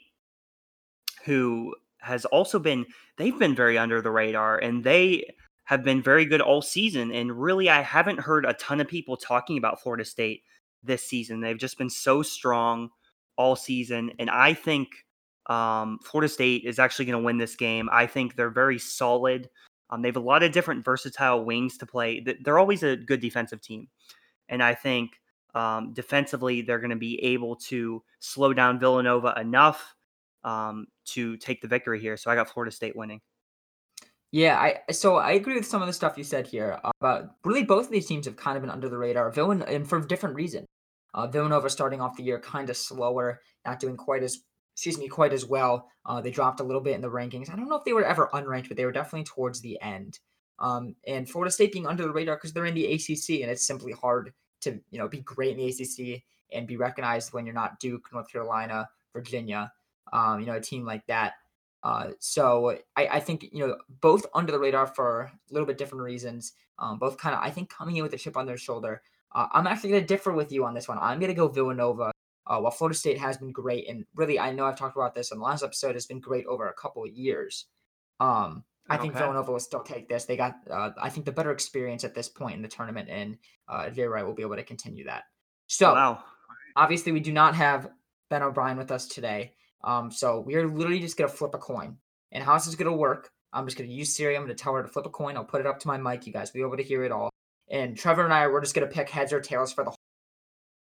[1.25, 5.25] who has also been they've been very under the radar, and they
[5.65, 7.13] have been very good all season.
[7.13, 10.43] And really, I haven't heard a ton of people talking about Florida State
[10.87, 11.41] this season.
[11.41, 12.91] They've just been so strong
[13.37, 14.13] all season.
[14.19, 14.89] And I think
[15.47, 17.89] um, Florida State is actually going to win this game.
[17.93, 19.49] I think they're very solid.
[19.91, 22.25] Um, they have a lot of different versatile wings to play.
[22.43, 23.89] They're always a good defensive team.
[24.49, 25.21] And I think
[25.55, 29.95] um, defensively, they're going to be able to slow down Villanova enough
[30.45, 32.17] um, to take the victory here.
[32.17, 33.21] So I got Florida State winning.
[34.33, 36.79] Yeah, I so I agree with some of the stuff you said here.
[37.01, 39.33] But really, both of these teams have kind of been under the radar.
[39.33, 40.67] Villan and for different reasons.
[41.17, 44.41] Uh, Villanova starting off the year kind of slower, not doing quite as
[44.75, 45.89] excuse me quite as well.
[46.05, 47.51] Uh, they dropped a little bit in the rankings.
[47.51, 50.21] I don't know if they were ever unranked, but they were definitely towards the end.
[50.59, 53.67] Um, and Florida State being under the radar because they're in the ACC, and it's
[53.67, 57.55] simply hard to you know be great in the ACC and be recognized when you're
[57.55, 59.73] not Duke, North Carolina, Virginia.
[60.13, 61.33] Um, you know, a team like that.
[61.83, 65.79] Uh, so I, I think you know both under the radar for a little bit
[65.79, 66.53] different reasons.
[66.79, 69.03] Um, both kind of I think coming in with a chip on their shoulder.
[69.35, 70.99] Uh, I'm actually going to differ with you on this one.
[71.01, 72.13] I'm going to go Villanova.
[72.49, 75.33] Uh, while Florida State has been great, and really, I know I've talked about this
[75.33, 77.67] in the last episode, has been great over a couple of years.
[78.21, 79.03] Um, I okay.
[79.03, 80.27] think Villanova will still take this.
[80.27, 83.37] They got, uh, I think, the better experience at this point in the tournament, and
[83.69, 85.25] uh, Jay Wright will be able to continue that.
[85.67, 86.23] So, wow.
[86.77, 87.89] obviously, we do not have
[88.31, 89.55] Ben O'Brien with us today.
[89.85, 91.97] Um, so we are literally just gonna flip a coin.
[92.33, 94.37] And how this is gonna work, I'm just gonna use Siri.
[94.37, 95.37] I'm gonna tell her to flip a coin.
[95.37, 96.27] I'll put it up to my mic.
[96.27, 97.31] You guys will be able to hear it all.
[97.69, 99.91] And Trevor and I, we're just gonna pick heads or tails for the.
[99.91, 99.99] Whole.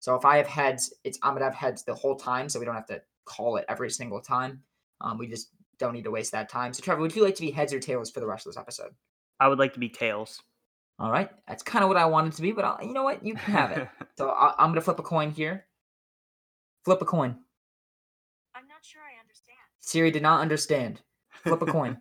[0.01, 2.66] So if I have heads, it's I'm gonna have heads the whole time, so we
[2.66, 4.62] don't have to call it every single time.
[5.01, 6.73] Um, we just don't need to waste that time.
[6.73, 8.61] So Trevor, would you like to be heads or tails for the rest of this
[8.61, 8.90] episode?
[9.40, 10.42] I would like to be tails.
[10.99, 13.25] All right, that's kind of what I wanted to be, but I'll, you know what?
[13.25, 13.88] You can have it.
[14.16, 15.64] so I, I'm gonna flip a coin here.
[16.85, 17.37] Flip a coin.
[18.55, 19.59] I'm not sure I understand.
[19.81, 21.01] Siri did not understand.
[21.42, 21.99] Flip a coin.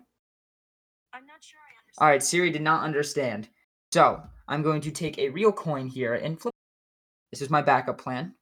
[1.14, 1.98] I'm not sure I understand.
[2.00, 3.50] All right, Siri did not understand.
[3.92, 4.22] So
[4.54, 6.54] I'm going to take a real coin here and flip.
[7.32, 8.36] This is my backup plan.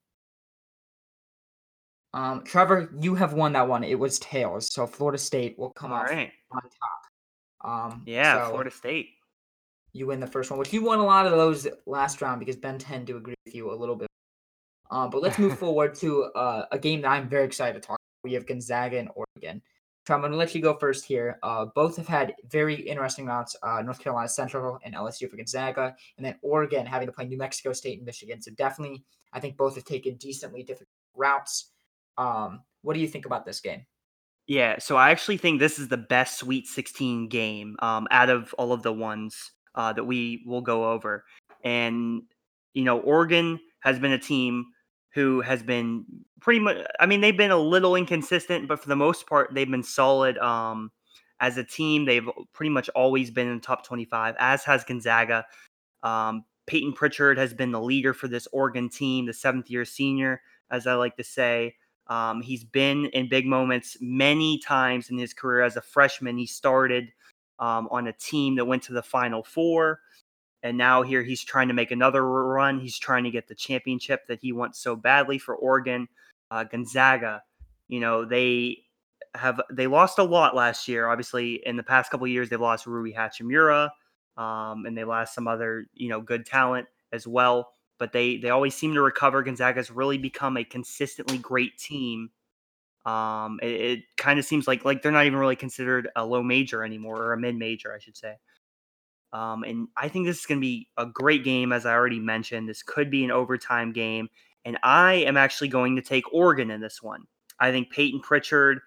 [2.14, 3.86] Um, Trevor, you have won that one.
[3.86, 6.30] It was tails, so Florida State will come All off right.
[6.52, 7.92] on top.
[7.94, 9.12] Um, yeah, so Florida State.
[9.94, 12.58] You win the first one, which you won a lot of those last round because
[12.58, 14.10] Ben tend to agree with you a little bit.
[14.90, 17.98] Um, but let's move forward to uh, a game that I'm very excited to talk
[18.24, 19.62] we have Gonzaga and Oregon.
[20.12, 21.40] So I'm going to let you go first here.
[21.42, 23.56] Uh, both have had very interesting routes.
[23.64, 27.38] Uh, North Carolina Central and LSU for Gonzaga, and then Oregon having to play New
[27.38, 28.42] Mexico State and Michigan.
[28.42, 31.72] So definitely, I think both have taken decently different routes.
[32.18, 33.86] Um, what do you think about this game?
[34.48, 38.54] Yeah, so I actually think this is the best Sweet 16 game um, out of
[38.58, 41.24] all of the ones uh, that we will go over.
[41.64, 42.24] And,
[42.74, 44.66] you know, Oregon has been a team
[45.14, 46.06] who has been
[46.40, 49.70] pretty much I mean they've been a little inconsistent but for the most part they've
[49.70, 50.92] been solid um
[51.40, 55.46] as a team they've pretty much always been in the top 25 as has Gonzaga.
[56.04, 60.42] Um Payton Pritchard has been the leader for this Oregon team the 7th year senior
[60.70, 61.76] as I like to say.
[62.08, 65.64] Um, he's been in big moments many times in his career.
[65.64, 67.12] As a freshman he started
[67.60, 70.00] um, on a team that went to the final four
[70.64, 72.80] and now here he's trying to make another run.
[72.80, 76.08] He's trying to get the championship that he wants so badly for Oregon.
[76.50, 77.42] Uh, Gonzaga,
[77.88, 78.78] you know, they
[79.36, 81.08] have they lost a lot last year.
[81.08, 83.90] Obviously, in the past couple years, they've lost Rui Hachimura,
[84.38, 87.74] um, and they lost some other you know good talent as well.
[87.98, 89.42] But they they always seem to recover.
[89.44, 92.30] Gonzaga's really become a consistently great team.
[93.06, 96.44] Um, it, it kind of seems like like they're not even really considered a low
[96.44, 98.36] major anymore or a mid major, I should say.
[99.34, 102.20] Um, and I think this is going to be a great game, as I already
[102.20, 102.68] mentioned.
[102.68, 104.30] This could be an overtime game.
[104.66, 107.24] And I am actually going to take Oregon in this one.
[107.60, 108.82] I think Payton Pritchard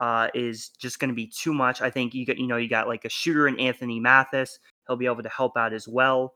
[0.00, 1.80] uh, is just going to be too much.
[1.82, 4.58] I think you got, you know, you got like a shooter in Anthony Mathis.
[4.86, 6.34] He'll be able to help out as well.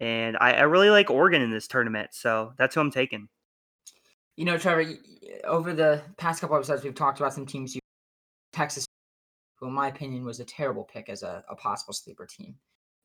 [0.00, 3.28] And I, I really like Oregon in this tournament, so that's who I'm taking.
[4.36, 4.84] You know, Trevor,
[5.44, 7.76] over the past couple episodes, we've talked about some teams.
[7.76, 7.80] You
[8.52, 8.84] Texas,
[9.56, 12.56] who in my opinion was a terrible pick as a, a possible sleeper team.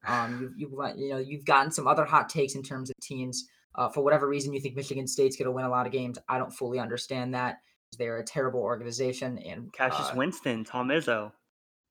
[0.08, 3.48] Um, you've, you've you know you've gotten some other hot takes in terms of teams.
[3.76, 6.18] Uh, for whatever reason, you think Michigan State's going to win a lot of games.
[6.28, 7.58] I don't fully understand that.
[7.98, 11.32] They're a terrible organization, and Cassius uh, Winston, Tom Izzo.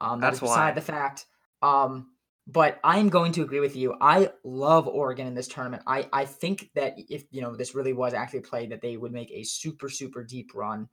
[0.01, 0.73] Um, That's is beside why.
[0.73, 1.27] the fact.
[1.63, 2.09] Um,
[2.47, 3.95] but I am going to agree with you.
[4.01, 5.83] I love Oregon in this tournament.
[5.87, 9.13] I, I think that if you know this really was actually played, that they would
[9.13, 10.89] make a super super deep run.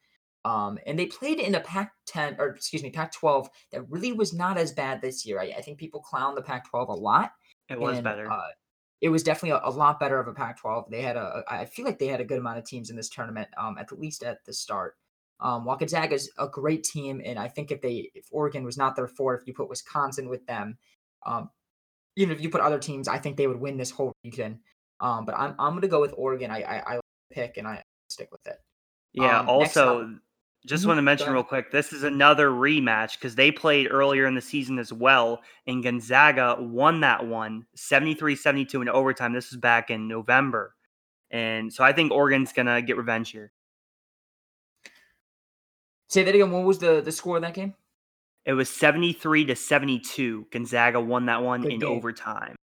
[0.46, 4.60] Um, and they played in a Pac-10 or excuse me Pac-12 that really was not
[4.60, 5.40] as bad this year.
[5.42, 7.32] I, I think people clown the Pac-12 a lot,
[7.68, 8.32] It was and better.
[8.32, 8.50] uh,
[9.02, 10.92] it was definitely a, a lot better of a Pac-12.
[10.92, 13.10] They had a, I feel like they had a good amount of teams in this
[13.10, 14.96] tournament, um, at least at the start.
[15.40, 18.78] Um, while Gonzaga is a great team, and I think if they, if Oregon was
[18.78, 20.78] not their fourth, you put Wisconsin with them,
[21.26, 21.50] um,
[22.16, 24.60] even if you put other teams, I think they would win this whole region.
[25.00, 26.52] Um, but I'm, I'm going to go with Oregon.
[26.52, 27.00] I, I, I
[27.32, 28.62] pick and I stick with it.
[29.14, 29.40] Yeah.
[29.40, 30.16] Um, also,
[30.66, 34.26] just Mhm, want to mention real quick, this is another rematch because they played earlier
[34.26, 39.34] in the season as well, and Gonzaga won that one 73-72 in overtime.
[39.34, 40.76] This was back in November,
[41.32, 43.52] and so I think Oregon's gonna get revenge here.
[46.10, 46.52] Say that again.
[46.52, 47.74] What was the, the score of that game?
[48.46, 50.48] It was 73 to 72.
[50.52, 51.90] Gonzaga won that one Good in game.
[51.90, 52.56] overtime.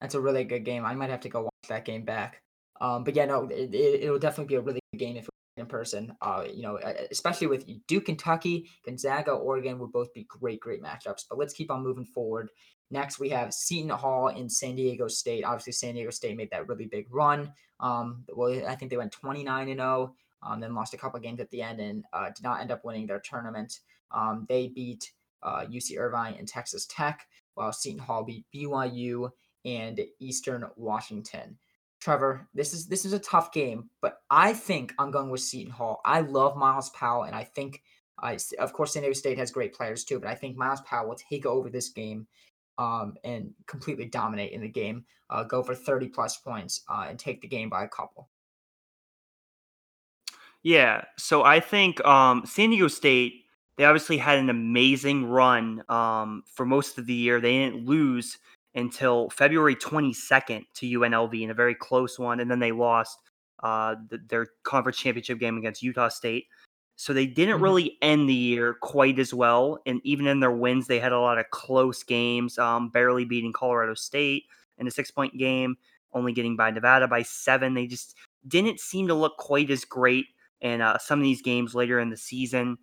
[0.00, 0.84] That's a really good game.
[0.84, 2.40] I might have to go watch that game back.
[2.80, 5.66] Um, but yeah, no, it, it, it'll definitely be a really good game if in
[5.66, 6.14] person.
[6.20, 6.78] Uh, you know,
[7.10, 11.24] especially with Duke, Kentucky, Gonzaga, Oregon would both be great, great matchups.
[11.28, 12.50] But let's keep on moving forward.
[12.90, 15.44] Next, we have Seton Hall in San Diego State.
[15.44, 17.52] Obviously, San Diego State made that really big run.
[17.80, 21.40] Um, well, I think they went 29 and 0, um, then lost a couple games
[21.40, 23.80] at the end and uh, did not end up winning their tournament.
[24.10, 25.10] Um, they beat
[25.42, 29.30] uh, UC Irvine and Texas Tech, while Seton Hall beat BYU
[29.64, 31.56] and Eastern Washington.
[32.02, 35.72] Trevor, this is this is a tough game, but I think I'm going with Seton
[35.72, 36.00] Hall.
[36.04, 37.80] I love Myles Powell, and I think,
[38.58, 41.14] of course, San Diego State has great players too, but I think Myles Powell will
[41.14, 42.26] take over this game,
[42.76, 47.20] um, and completely dominate in the game, uh, go for 30 plus points, uh, and
[47.20, 48.28] take the game by a couple.
[50.64, 53.44] Yeah, so I think um, San Diego State
[53.76, 57.40] they obviously had an amazing run um, for most of the year.
[57.40, 58.38] They didn't lose
[58.74, 63.18] until February 22nd to UNLV in a very close one, and then they lost
[63.62, 66.46] uh, th- their conference championship game against Utah State.
[66.96, 67.62] So they didn't Mhm.
[67.62, 71.20] really end the year quite as well, and even in their wins, they had a
[71.20, 74.46] lot of close games, um, barely beating Colorado State
[74.78, 75.76] in a six-point game,
[76.12, 77.74] only getting by Nevada by seven.
[77.74, 78.16] They just
[78.48, 80.26] didn't seem to look quite as great
[80.60, 82.78] in uh, some of these games later in the season.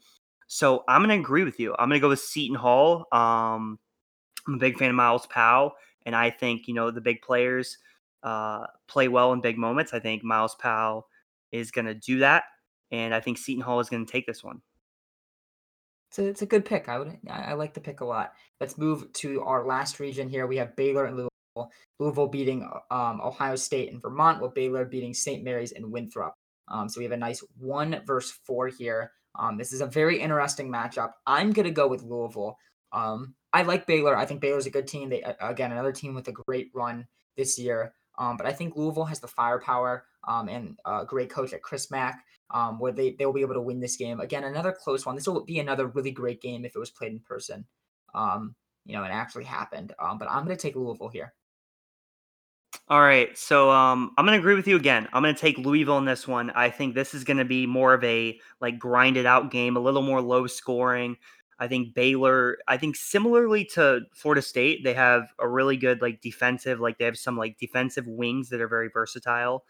[0.48, 1.76] So I'm going to agree with you.
[1.78, 3.06] I'm going to go with Seton Hall.
[3.12, 3.80] Um,
[4.50, 5.76] I'm a big fan of Myles Powell,
[6.08, 7.78] and I think you know the big players
[8.24, 9.94] uh, play well in big moments.
[9.94, 11.08] I think Myles Powell
[11.52, 12.46] is going to do that,
[12.92, 14.62] and I think Seton Hall is going to take this one.
[16.12, 16.90] So it's a good pick.
[16.90, 18.34] I would I, like the pick a lot.
[18.60, 20.48] Let's move to our last region here.
[20.48, 21.72] We have Baylor and Louisville.
[22.00, 25.44] Louisville beating um, Ohio State and Vermont, while Baylor beating St.
[25.44, 26.34] Mary's and Winthrop.
[26.70, 29.12] Um, so we have a nice one versus four here.
[29.38, 31.12] Um, this is a very interesting matchup.
[31.28, 32.58] I'm gonna go with Louisville.
[32.92, 34.16] Um, I like Baylor.
[34.16, 35.10] I think Baylor's a good team.
[35.10, 37.94] They again another team with a great run this year.
[38.18, 41.90] Um, but I think Louisville has the firepower um, and a great coach at Chris
[41.90, 44.20] Mack um, where they they'll be able to win this game.
[44.20, 45.16] Again, another close one.
[45.16, 47.66] This will be another really great game if it was played in person.
[48.14, 49.94] Um, you know, and actually happened.
[50.00, 51.34] Um, but I'm gonna take Louisville here.
[52.88, 55.08] All right, so um, I'm going to agree with you again.
[55.14, 56.50] I'm going to take Louisville in this one.
[56.52, 59.80] I think this is going to be more of a like grinded out game, a
[59.80, 61.18] little more low scoring.
[61.60, 62.58] I think Baylor.
[62.68, 66.80] I think similarly to Florida State, they have a really good like defensive.
[66.80, 69.66] Like they have some like defensive wings that are very versatile.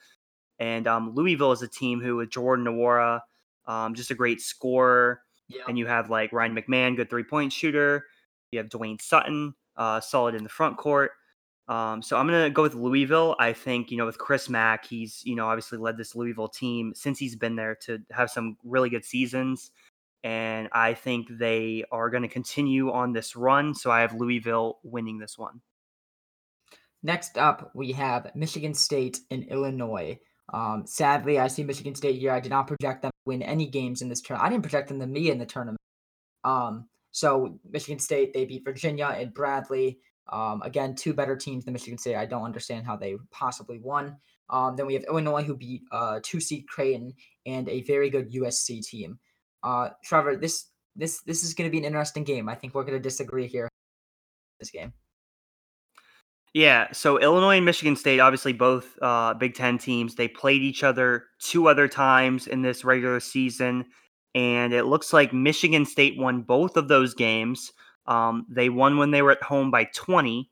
[0.60, 3.22] And um, Louisville is a team who with Jordan Nwora,
[3.66, 5.22] um, just a great scorer.
[5.48, 5.64] Yeah.
[5.68, 8.06] And you have like Ryan McMahon, good three point shooter.
[8.52, 11.12] You have Dwayne Sutton, uh, solid in the front court.
[11.70, 13.36] Um, so I'm gonna go with Louisville.
[13.40, 16.94] I think you know with Chris Mack, he's you know obviously led this Louisville team
[16.96, 19.72] since he's been there to have some really good seasons,
[20.24, 23.74] and I think they are going to continue on this run.
[23.74, 25.62] So I have Louisville winning this one.
[27.02, 30.20] Next up, we have Michigan State and Illinois.
[30.54, 32.32] Um, sadly, I see Michigan State here.
[32.32, 34.48] I did not project them to win any games in this tournament.
[34.48, 35.80] I didn't project them to me in the tournament.
[36.44, 40.00] Um, so Michigan State they beat Virginia and Bradley.
[40.32, 42.16] Um, again, two better teams than Michigan State.
[42.16, 44.18] I don't understand how they possibly won.
[44.50, 47.14] Um, then we have Illinois who beat uh, two seed Creighton
[47.46, 49.20] and a very good USC team.
[49.64, 52.50] Uh, Trevor, this this this is going to be an interesting game.
[52.50, 53.70] I think we're going to disagree here.
[54.60, 54.94] This game.
[56.54, 60.84] Yeah, so Illinois and Michigan State, obviously both uh, Big Ten teams, they played each
[60.84, 63.86] other two other times in this regular season,
[64.34, 67.72] and it looks like Michigan State won both of those games.
[68.08, 70.50] Um, they won when they were at home by 20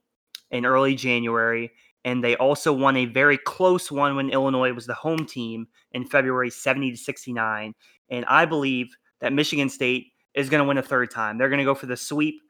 [0.52, 1.72] in early January,
[2.06, 6.06] and they also won a very close one when Illinois was the home team in
[6.06, 7.74] February, 70 to 69.
[8.10, 11.38] And I believe that Michigan State is going to win a third time.
[11.38, 12.42] They're going to go for the sweep.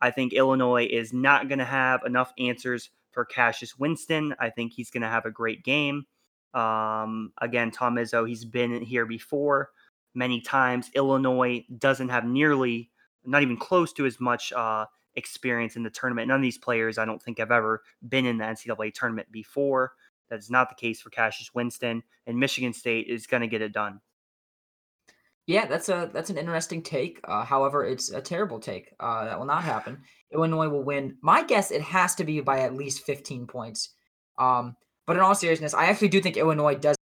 [0.00, 4.34] I think Illinois is not going to have enough answers for Cassius Winston.
[4.38, 6.04] I think he's going to have a great game.
[6.52, 9.70] Um, again, Tom Izzo, he's been here before
[10.14, 10.90] many times.
[10.94, 12.90] Illinois doesn't have nearly,
[13.24, 16.28] not even close to as much uh, experience in the tournament.
[16.28, 19.92] None of these players, I don't think, have ever been in the NCAA tournament before.
[20.28, 23.62] That is not the case for Cassius Winston, and Michigan State is going to get
[23.62, 24.00] it done.
[25.46, 27.20] Yeah, that's a that's an interesting take.
[27.24, 28.92] Uh, however, it's a terrible take.
[28.98, 30.02] Uh, that will not happen.
[30.32, 31.16] Illinois will win.
[31.22, 33.90] My guess, it has to be by at least 15 points.
[34.38, 36.96] Um, but in all seriousness, I actually do think Illinois does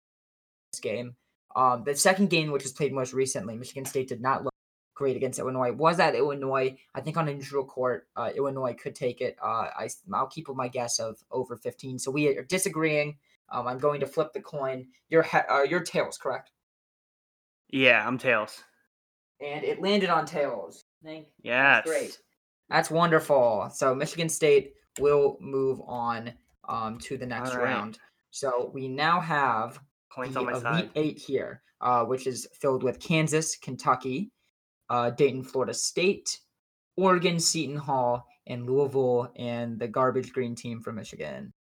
[0.73, 1.17] this game.
[1.57, 4.53] Um, the second game, which was played most recently, Michigan State did not look
[4.95, 5.73] great against Illinois.
[5.73, 6.77] Was that Illinois?
[6.95, 9.37] I think on a neutral court, uh, Illinois could take it.
[9.43, 11.99] Uh, I I'll keep with my guess of over 15.
[11.99, 13.17] So we are disagreeing.
[13.51, 14.89] Um, I'm going to flip the coin.
[15.09, 16.51] Your he- uh, your tails, correct?
[17.75, 18.63] Yeah, I'm tails.
[19.41, 20.85] And it landed on tails.
[21.05, 21.83] Thank yes.
[21.85, 22.19] That's great.
[22.71, 23.69] That's wonderful.
[23.75, 26.33] So Michigan State will move on
[26.69, 27.65] um, to the next right.
[27.65, 27.99] round.
[28.31, 29.81] So we now have
[30.13, 30.91] points on my Elite side.
[30.95, 34.31] Eight here, uh, which is filled with Kansas, Kentucky,
[34.89, 36.39] uh, Dayton, Florida State,
[36.97, 41.53] Oregon, Seton Hall, and Louisville, and the garbage green team from Michigan.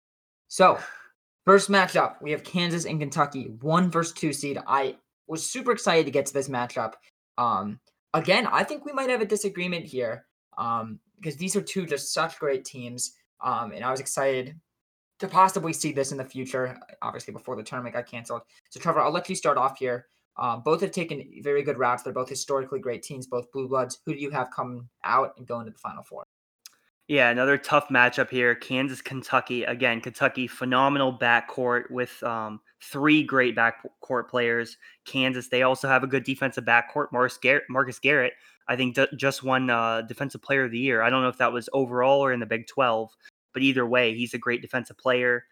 [0.49, 0.79] So,
[1.47, 4.59] first matchup, we have Kansas and Kentucky, one versus two seed.
[4.67, 6.95] I was super excited to get to this matchup.
[7.39, 7.81] Um,
[8.15, 10.27] again, I think we might have a disagreement here
[10.59, 13.15] um, because these are two just such great teams.
[13.41, 14.55] Um, and I was excited
[15.19, 16.79] to possibly see this in the future.
[17.01, 18.43] Obviously, before the tournament got canceled.
[18.71, 20.07] So, Trevor, I'll let you start off here.
[20.37, 22.03] Um, both have taken very good routes.
[22.03, 23.99] They're both historically great teams, both blue bloods.
[24.07, 26.25] Who do you have come out and going to the final four?
[27.09, 28.55] Yeah, another tough matchup here.
[28.55, 29.65] Kansas, Kentucky.
[29.65, 34.77] Again, Kentucky, phenomenal backcourt with um, three great backcourt players.
[35.05, 37.07] Kansas, they also have a good defensive backcourt.
[37.13, 38.33] Marcus Garrett, Marcus Garrett
[38.69, 41.03] I think, d- just won uh, Defensive Player of the Year.
[41.03, 43.11] I don't know if that was overall or in the Big 12,
[43.53, 45.45] but either way, he's a great defensive player.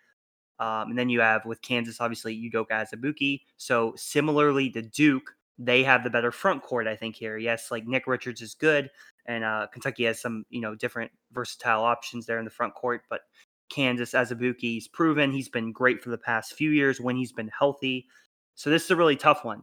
[0.58, 3.42] Um, and then you have with Kansas, obviously, Udoka Azubuike.
[3.56, 7.36] So similarly to Duke, they have the better front court, I think, here.
[7.36, 8.90] Yes, like Nick Richards is good,
[9.26, 13.02] and uh, Kentucky has some, you know, different versatile options there in the front court.
[13.10, 13.22] But
[13.70, 17.32] Kansas, as Azubuike, he's proven he's been great for the past few years when he's
[17.32, 18.06] been healthy.
[18.54, 19.62] So this is a really tough one.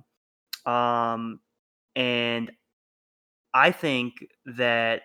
[0.65, 1.39] Um,
[1.95, 2.51] and
[3.53, 5.03] I think that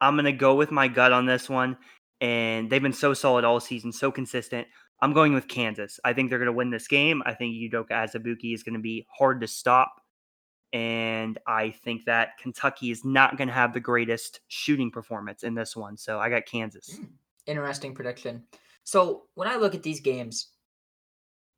[0.00, 1.76] I'm going to go with my gut on this one.
[2.20, 4.66] And they've been so solid all season, so consistent.
[5.00, 6.00] I'm going with Kansas.
[6.04, 7.22] I think they're going to win this game.
[7.26, 10.00] I think Udoka Azubuike is going to be hard to stop.
[10.72, 15.54] And I think that Kentucky is not going to have the greatest shooting performance in
[15.54, 15.96] this one.
[15.96, 16.96] So I got Kansas.
[16.96, 17.04] Hmm,
[17.46, 18.44] interesting prediction.
[18.84, 20.50] So when I look at these games,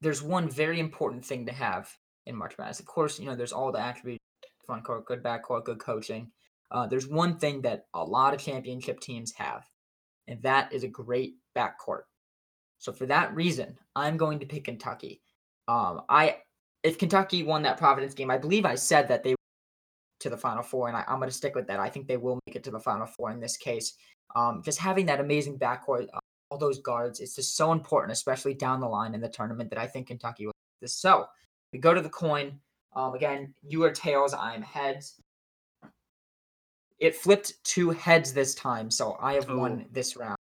[0.01, 1.91] there's one very important thing to have
[2.27, 2.81] in March Madness.
[2.81, 4.23] Of course, you know, there's all the attributes
[4.67, 6.31] front court, good back court, good coaching.
[6.71, 9.65] Uh, there's one thing that a lot of championship teams have,
[10.27, 12.03] and that is a great backcourt.
[12.79, 15.23] So for that reason, I'm going to pick Kentucky.
[15.69, 16.39] Um, I
[16.83, 19.35] if Kentucky won that Providence game, I believe I said that they
[20.21, 21.81] to the Final Four, and I, am going to stick with that.
[21.81, 23.95] I think they will make it to the Final Four in this case.
[24.35, 26.19] Um, just having that amazing backcourt, uh,
[26.51, 29.71] all those guards, it's just so important, especially down the line in the tournament.
[29.71, 30.53] That I think Kentucky will.
[30.81, 30.95] This.
[30.95, 31.27] So
[31.73, 32.59] we go to the coin.
[32.95, 35.21] Um, again, you are tails, I'm heads.
[36.99, 39.59] It flipped to heads this time, so I have Ooh.
[39.59, 40.37] won this round.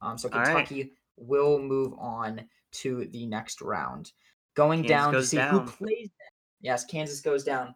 [0.00, 0.92] Um, so Kentucky right.
[1.16, 4.12] will move on to the next round.
[4.54, 5.52] Going Kansas down to see down.
[5.52, 6.32] who plays them.
[6.60, 7.74] Yes, Kansas goes down.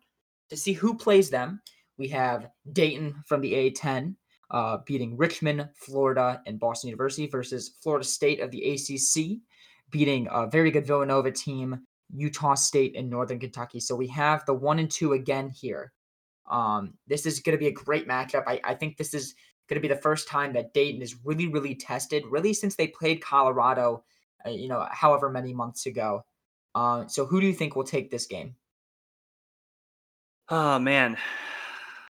[0.51, 1.61] To see who plays them,
[1.99, 4.15] we have Dayton from the A10
[4.51, 9.41] uh, beating Richmond, Florida, and Boston University versus Florida State of the ACC
[9.91, 11.81] beating a very good Villanova team
[12.15, 13.81] Utah State, and Northern Kentucky.
[13.81, 15.93] So we have the one and two again here.
[16.51, 18.45] Um, this is going to be a great matchup.
[18.47, 19.35] I, I think this is
[19.69, 22.89] going to be the first time that Dayton is really, really tested, really since they
[22.89, 24.05] played Colorado,
[24.45, 26.25] uh, you know, however many months ago.
[26.75, 28.55] Uh, so who do you think will take this game?
[30.49, 31.17] Oh man,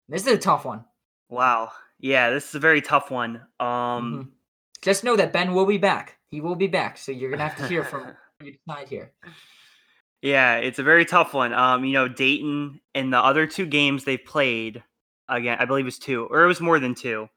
[0.10, 0.86] this is a tough one.
[1.30, 1.72] Wow.
[2.04, 3.38] Yeah, this is a very tough one.
[3.62, 4.22] Um, mm-hmm.
[4.82, 6.18] just know that Ben will be back.
[6.30, 6.98] He will be back.
[6.98, 8.12] So you're gonna have to hear from
[8.44, 9.14] your side here.
[10.22, 11.54] Yeah, it's a very tough one.
[11.54, 14.84] Um, you know, Dayton in the other two games they played,
[15.30, 17.30] again, I believe it was two, or it was more than two,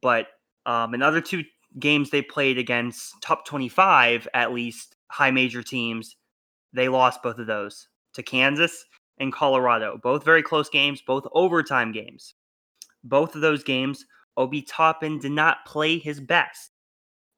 [0.00, 0.28] but
[0.66, 1.42] um, in other two
[1.80, 6.14] games they played against top 25, at least high major teams,
[6.72, 8.84] they lost both of those to Kansas
[9.18, 9.98] and Colorado.
[10.00, 12.34] Both very close games, both overtime games.
[13.04, 14.04] Both of those games,
[14.36, 16.70] Obi Toppin did not play his best.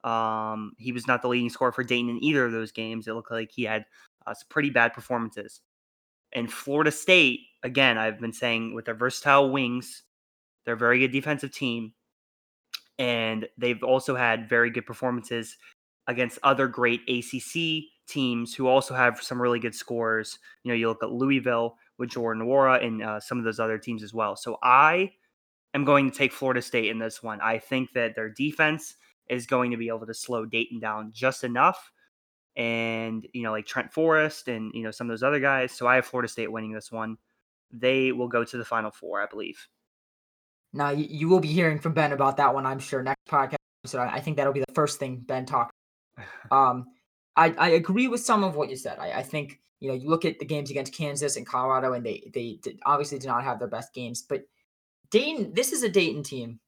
[0.03, 3.07] Um, he was not the leading scorer for Dayton in either of those games.
[3.07, 3.85] It looked like he had
[4.27, 5.61] uh, some pretty bad performances.
[6.33, 10.03] And Florida State, again, I've been saying with their versatile wings,
[10.63, 11.93] they're a very good defensive team.
[12.99, 15.57] And they've also had very good performances
[16.07, 20.37] against other great ACC teams who also have some really good scores.
[20.63, 23.77] You know, you look at Louisville with Jordan Nwora and uh, some of those other
[23.77, 24.35] teams as well.
[24.35, 25.11] So I
[25.75, 27.39] am going to take Florida State in this one.
[27.41, 28.95] I think that their defense
[29.29, 31.91] is going to be able to slow Dayton down just enough.
[32.55, 35.73] And, you know, like Trent Forrest and, you know, some of those other guys.
[35.73, 37.17] So I have Florida State winning this one.
[37.71, 39.67] They will go to the final four, I believe.
[40.71, 43.55] Now, you, will be hearing from Ben about that one, I'm sure, next podcast.
[43.85, 45.71] So I think that'll be the first thing Ben talks.
[46.51, 46.85] Um,
[47.35, 48.97] I, I agree with some of what you said.
[48.99, 52.05] I, I think, you know, you look at the games against Kansas and Colorado, and
[52.05, 54.21] they, they did, obviously did not have their best games.
[54.21, 54.43] But
[55.11, 56.59] Dayton, this is a Dayton team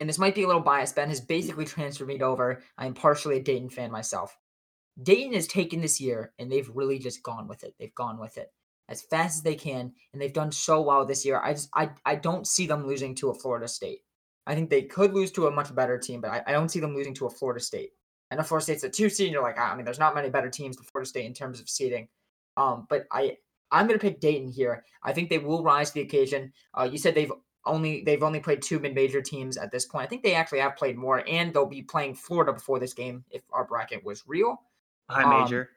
[0.00, 2.62] and this might be a little biased, Ben has basically transferred me over.
[2.76, 4.36] I am partially a Dayton fan myself.
[5.02, 7.74] Dayton has taken this year and they've really just gone with it.
[7.78, 8.52] They've gone with it
[8.88, 11.40] as fast as they can, and they've done so well this year.
[11.42, 14.00] I just I, I don't see them losing to a Florida State.
[14.46, 16.80] I think they could lose to a much better team, but I, I don't see
[16.80, 17.90] them losing to a Florida State.
[18.30, 20.30] And if Florida State's a two seed, and you're like, I mean, there's not many
[20.30, 22.08] better teams than Florida State in terms of seeding.
[22.56, 23.36] Um, but I
[23.70, 24.84] I'm gonna pick Dayton here.
[25.02, 26.52] I think they will rise to the occasion.
[26.74, 27.32] Uh, you said they've
[27.64, 30.04] only they've only played two mid-major teams at this point.
[30.04, 33.24] I think they actually have played more, and they'll be playing Florida before this game
[33.30, 34.60] if our bracket was real.
[35.08, 35.70] High um, major.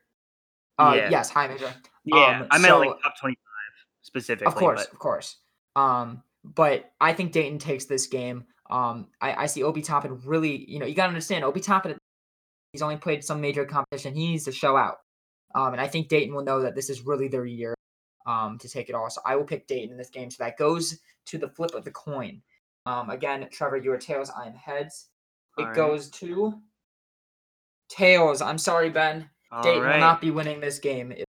[0.79, 1.09] Uh, yeah.
[1.09, 1.73] Yes, high major.
[2.05, 4.47] Yeah, um, I meant so, like top twenty-five specifically.
[4.47, 4.93] Of course, but.
[4.93, 5.37] of course.
[5.75, 8.45] Um, but I think Dayton takes this game.
[8.69, 10.69] Um, I, I see Obi Toppin really.
[10.69, 11.97] You know, you gotta understand Obi Toppin.
[12.73, 14.15] He's only played some major competition.
[14.15, 14.99] He needs to show out.
[15.53, 17.75] Um, and I think Dayton will know that this is really their year
[18.25, 19.09] um, to take it all.
[19.09, 20.29] So I will pick Dayton in this game.
[20.29, 22.41] So that goes to the flip of the coin.
[22.85, 24.31] Um, again, Trevor, you are tails.
[24.35, 25.09] I am heads.
[25.57, 25.75] It right.
[25.75, 26.53] goes to
[27.89, 28.41] tails.
[28.41, 29.29] I'm sorry, Ben.
[29.51, 29.93] All Dayton right.
[29.93, 31.11] will not be winning this game.
[31.11, 31.25] It's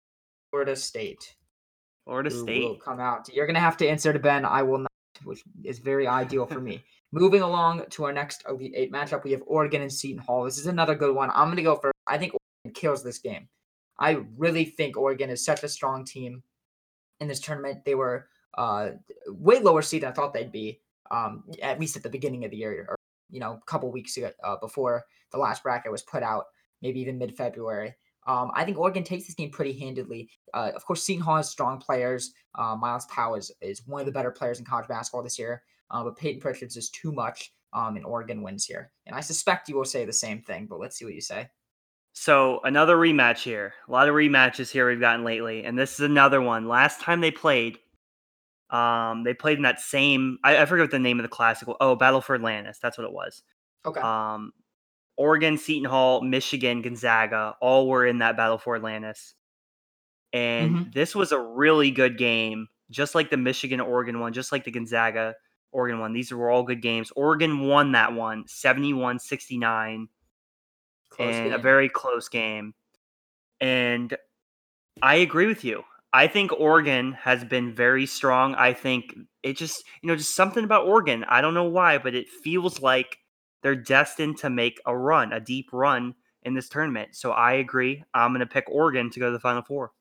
[0.50, 1.34] Florida State.
[2.04, 3.28] Florida State will come out.
[3.32, 4.44] You're gonna have to answer to Ben.
[4.44, 4.90] I will not,
[5.24, 6.82] which is very ideal for me.
[7.12, 10.44] Moving along to our next Elite Eight matchup, we have Oregon and Seton Hall.
[10.44, 11.30] This is another good one.
[11.34, 11.94] I'm gonna go first.
[12.06, 13.48] I think Oregon kills this game.
[13.98, 16.42] I really think Oregon is such a strong team
[17.20, 17.84] in this tournament.
[17.84, 18.90] They were uh,
[19.28, 22.50] way lower seed than I thought they'd be, um, at least at the beginning of
[22.50, 22.96] the year, or
[23.30, 26.44] you know, a couple weeks ago uh, before the last bracket was put out,
[26.82, 27.94] maybe even mid February.
[28.26, 30.30] Um, I think Oregon takes this game pretty handedly.
[30.54, 32.32] Uh, of course, Seton Hall has strong players.
[32.54, 35.62] Uh, Myles Powell is, is one of the better players in college basketball this year,
[35.90, 38.92] uh, but Payton Pritchard's is too much, um, and Oregon wins here.
[39.06, 41.48] And I suspect you will say the same thing, but let's see what you say.
[42.12, 43.74] So another rematch here.
[43.88, 46.68] A lot of rematches here we've gotten lately, and this is another one.
[46.68, 47.78] Last time they played,
[48.70, 50.38] um, they played in that same.
[50.44, 51.68] I, I forget what the name of the classic.
[51.80, 52.78] Oh, Battle for Atlantis.
[52.82, 53.42] That's what it was.
[53.86, 54.00] Okay.
[54.00, 54.52] Um,
[55.16, 59.34] Oregon, Seton Hall, Michigan, Gonzaga, all were in that Battle for Atlantis,
[60.32, 60.90] and mm-hmm.
[60.92, 64.70] this was a really good game, just like the Michigan Oregon one, just like the
[64.70, 65.34] Gonzaga
[65.70, 66.12] Oregon one.
[66.12, 67.10] These were all good games.
[67.16, 70.08] Oregon won that one, 71 69 Close and game.
[71.20, 72.74] A very close game.
[73.60, 74.16] And
[75.00, 75.84] I agree with you.
[76.12, 78.54] I think Oregon has been very strong.
[78.54, 81.24] I think it just, you know, just something about Oregon.
[81.24, 83.18] I don't know why, but it feels like
[83.62, 87.14] they're destined to make a run, a deep run in this tournament.
[87.14, 88.04] So I agree.
[88.12, 89.92] I'm going to pick Oregon to go to the Final Four.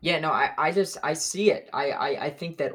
[0.00, 1.68] Yeah, no, I, I just I see it.
[1.72, 2.72] I, I, I think that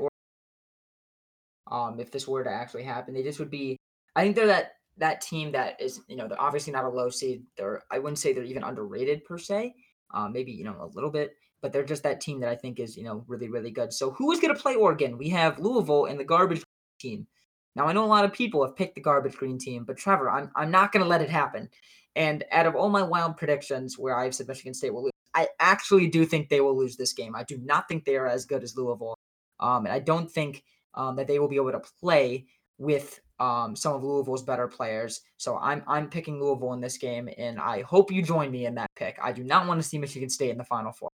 [1.72, 3.78] um if this were to actually happen, they just would be.
[4.16, 7.09] I think they're that that team that is, you know, they're obviously not a low
[7.09, 7.43] seed.
[7.57, 9.75] They're I wouldn't say they're even underrated per se.
[10.13, 12.79] Uh, maybe you know a little bit, but they're just that team that I think
[12.79, 13.93] is you know really really good.
[13.93, 15.17] So who is going to play Oregon?
[15.17, 16.63] We have Louisville and the garbage
[16.99, 17.27] team.
[17.75, 20.29] Now I know a lot of people have picked the garbage green team, but Trevor,
[20.29, 21.69] I'm I'm not going to let it happen.
[22.15, 25.47] And out of all my wild predictions, where I've said Michigan State will lose, I
[25.59, 27.35] actually do think they will lose this game.
[27.35, 29.15] I do not think they are as good as Louisville,
[29.59, 30.63] um, and I don't think
[30.93, 32.45] um, that they will be able to play
[32.77, 35.21] with um, some of Louisville's better players.
[35.38, 38.75] So I'm I'm picking Louisville in this game, and I hope you join me in
[38.75, 39.17] that pick.
[39.21, 41.09] I do not want to see Michigan State in the Final Four.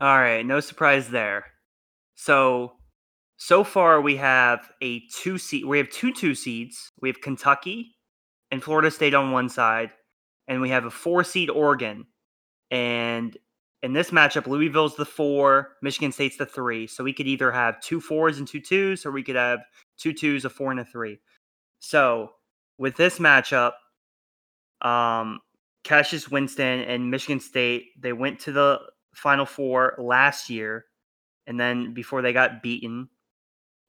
[0.00, 1.44] All right, no surprise there.
[2.14, 2.72] So
[3.36, 5.64] so far we have a two seed.
[5.64, 6.90] We have two two seeds.
[7.00, 7.96] We have Kentucky
[8.50, 9.90] and Florida State on one side,
[10.48, 12.06] and we have a four seed Oregon.
[12.70, 13.36] And
[13.82, 16.86] in this matchup, Louisville's the four, Michigan State's the three.
[16.86, 19.60] So we could either have two fours and two twos, or we could have
[19.98, 21.18] two twos, a four, and a three.
[21.80, 22.32] So
[22.78, 23.72] with this matchup,
[24.80, 25.40] Um,
[25.84, 28.80] Cassius Winston and Michigan State, they went to the
[29.14, 30.86] Final Four last year,
[31.46, 33.08] and then before they got beaten,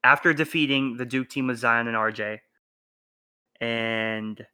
[0.04, 2.40] after defeating the Duke team with Zion and RJ.
[3.60, 4.46] And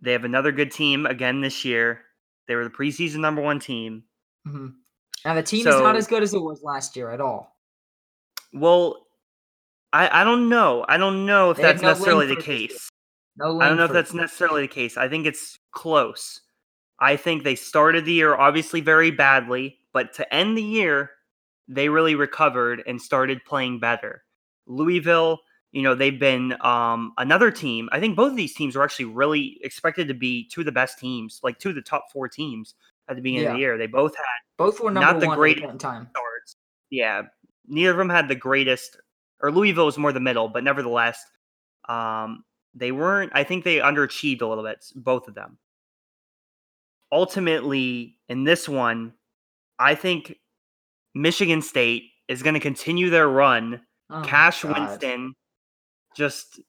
[0.00, 2.02] they have another good team again this year.
[2.46, 4.04] They were the preseason number one team.
[4.46, 4.68] hmm
[5.24, 7.56] Now the team is not as good as it was last year at all.
[8.52, 9.01] Well,
[9.92, 10.84] I, I don't know.
[10.88, 12.68] I don't know if They that's no necessarily the Langford this year.
[12.68, 12.88] case.
[13.36, 14.96] No, I don't know if that's necessarily the case.
[14.96, 16.40] I think it's close.
[17.00, 21.10] I think they started the year obviously very badly, but to end the year,
[21.68, 24.22] they really recovered and started playing better.
[24.66, 25.40] Louisville,
[25.72, 27.88] you know, they've been um, another team.
[27.92, 30.72] I think both of these teams were actually really expected to be two of the
[30.72, 32.74] best teams, like two of the top four teams
[33.08, 33.78] at the beginning of the year.
[33.78, 34.24] They both had
[34.58, 36.08] Both were not the one great- at a point in time.
[36.10, 36.56] starts.
[36.90, 37.22] Yeah,
[37.66, 38.98] neither of them had the greatest,
[39.42, 41.22] or Louisville was more the middle, but nevertheless,
[41.88, 43.32] um, they weren't.
[43.34, 45.58] I think they underachieved a little bit, both of them.
[47.10, 49.12] Ultimately, in this one,
[49.78, 50.36] I think
[51.14, 53.82] Michigan State is going to continue their run.
[54.08, 55.34] Oh, Cash Winston,
[56.16, 56.60] just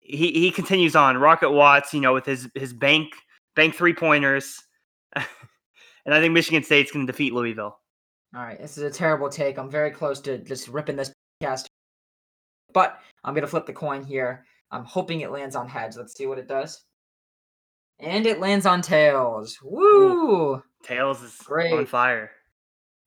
[0.00, 1.18] he he continues on.
[1.18, 3.12] Rocket Watts, you know, with his his bank
[3.56, 4.62] bank three pointers,
[5.14, 7.78] and I think Michigan State's going to defeat Louisville.
[8.34, 9.58] All right, this is a terrible take.
[9.58, 11.12] I'm very close to just ripping this
[11.42, 11.68] cast,
[12.72, 14.44] but I'm gonna flip the coin here.
[14.70, 15.96] I'm hoping it lands on heads.
[15.96, 16.84] Let's see what it does.
[17.98, 19.58] And it lands on tails.
[19.62, 20.62] Woo!
[20.82, 21.72] Tails is Great.
[21.72, 22.30] on fire.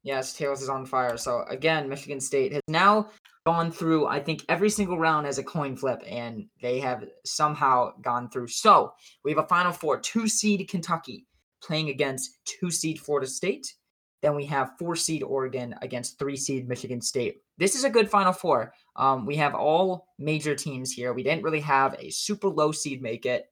[0.04, 1.18] Yes, tails is on fire.
[1.18, 3.10] So again, Michigan State has now
[3.46, 4.06] gone through.
[4.06, 8.48] I think every single round as a coin flip, and they have somehow gone through.
[8.48, 8.94] So
[9.24, 11.26] we have a Final Four: two seed Kentucky
[11.64, 13.74] playing against two seed Florida State.
[14.22, 17.38] Then we have four seed Oregon against three seed Michigan State.
[17.58, 18.74] This is a good Final Four.
[18.96, 21.14] Um, we have all major teams here.
[21.14, 23.50] We didn't really have a super low seed make it.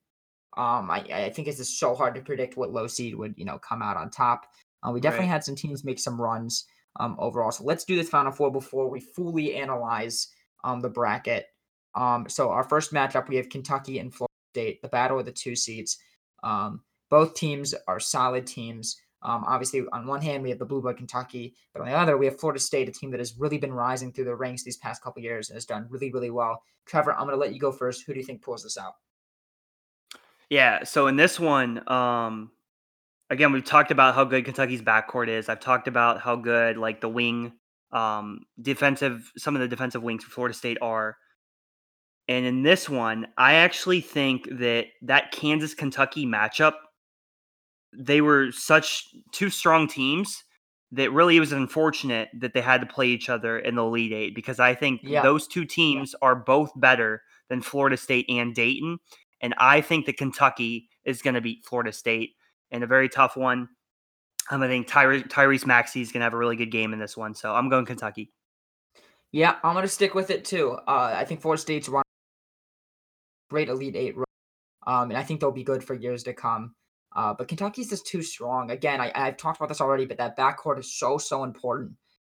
[0.58, 3.46] Um, I, I think it's just so hard to predict what low seed would you
[3.46, 4.48] know come out on top.
[4.84, 5.34] Uh, we definitely Right.
[5.34, 6.66] had some teams make some runs
[7.00, 7.52] um, overall.
[7.52, 10.28] So let's do this Final Four before we fully analyze
[10.64, 11.46] um, the bracket.
[11.96, 15.32] Um, so our first matchup, we have Kentucky and Florida State, the battle of the
[15.32, 15.98] two seeds.
[16.44, 19.00] Um, both teams are solid teams.
[19.24, 22.18] Um, obviously, on one hand, we have the Blue Blood Kentucky, but on the other,
[22.18, 24.78] we have Florida State, a team that has really been rising through the ranks these
[24.78, 26.64] past couple years and has done really, really well.
[26.86, 28.04] Trevor, I'm going to let you go first.
[28.06, 28.94] Who do you think pulls this out?
[30.50, 30.84] Yeah.
[30.84, 32.52] So in this one, um,
[33.30, 35.48] again, we've talked about how good Kentucky's backcourt is.
[35.50, 37.54] I've talked about how good like the wing,
[37.92, 41.16] um, defensive, some of the defensive wings for Florida State are.
[42.28, 46.74] And in this one, I actually think that that Kansas Kentucky matchup,
[47.98, 50.44] they were such two strong teams
[50.94, 54.12] that really it was unfortunate that they had to play each other in the Elite
[54.12, 55.22] Eight because I think Yeah.
[55.22, 59.00] those two teams are both better than Florida State and Dayton.
[59.42, 62.32] And I think that Kentucky is going to beat Florida State
[62.72, 63.70] in a very tough one.
[64.50, 67.00] Um, I think Tyre- Tyrese Maxey is going to have a really good game in
[67.00, 67.34] this one.
[67.36, 68.32] So I'm going Kentucky.
[69.32, 70.72] Yeah, I'm going to stick with it too.
[70.88, 72.04] Uh, I think Florida State's run
[73.50, 74.26] great Elite Eight run,
[74.88, 76.74] um, and I think they'll be good for years to come.
[77.14, 78.72] Uh, but Kentucky's just too strong.
[78.72, 81.94] Again, I, I've talked about this already, but that backcourt is so so important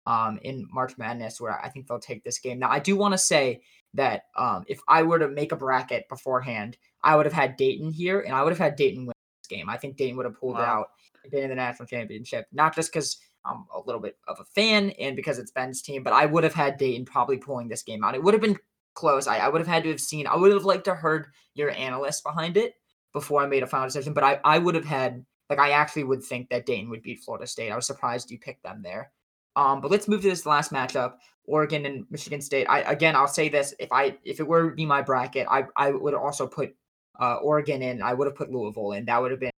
[0.06, 2.60] um, in March Madness, where I think they'll take this game.
[2.60, 3.62] Now, I do want to say
[3.94, 7.92] that um, if I were to make a bracket beforehand, I would have had Dayton
[7.92, 9.14] here, and I would have had Dayton win
[9.44, 9.70] this game.
[9.70, 10.62] I think Dayton would have pulled Wow.
[10.82, 10.88] out
[11.24, 14.46] and been in the national championship, not just because I'm a little bit of a
[14.46, 17.84] fan and because it's Ben's team, but I would have had Dayton probably pulling this
[17.84, 18.16] game out.
[18.16, 18.58] It would have been
[18.96, 19.28] close.
[19.28, 20.28] I, I would have had to have seen.
[20.28, 22.74] I would have liked to heard your analyst behind it
[23.14, 24.14] before I made a final decision.
[24.14, 27.22] But I, I would have had like I actually would think that Dayton would beat
[27.22, 27.72] Florida State.
[27.72, 29.12] I was surprised you picked them there.
[29.56, 32.66] Um, but let's move to this last matchup: Oregon and Michigan State.
[32.66, 35.66] I again, I'll say this: if I if it were to be my bracket, I
[35.76, 36.76] I would also put
[37.20, 38.02] uh, Oregon in.
[38.02, 39.06] I would have put Louisville in.
[39.06, 39.52] That would have been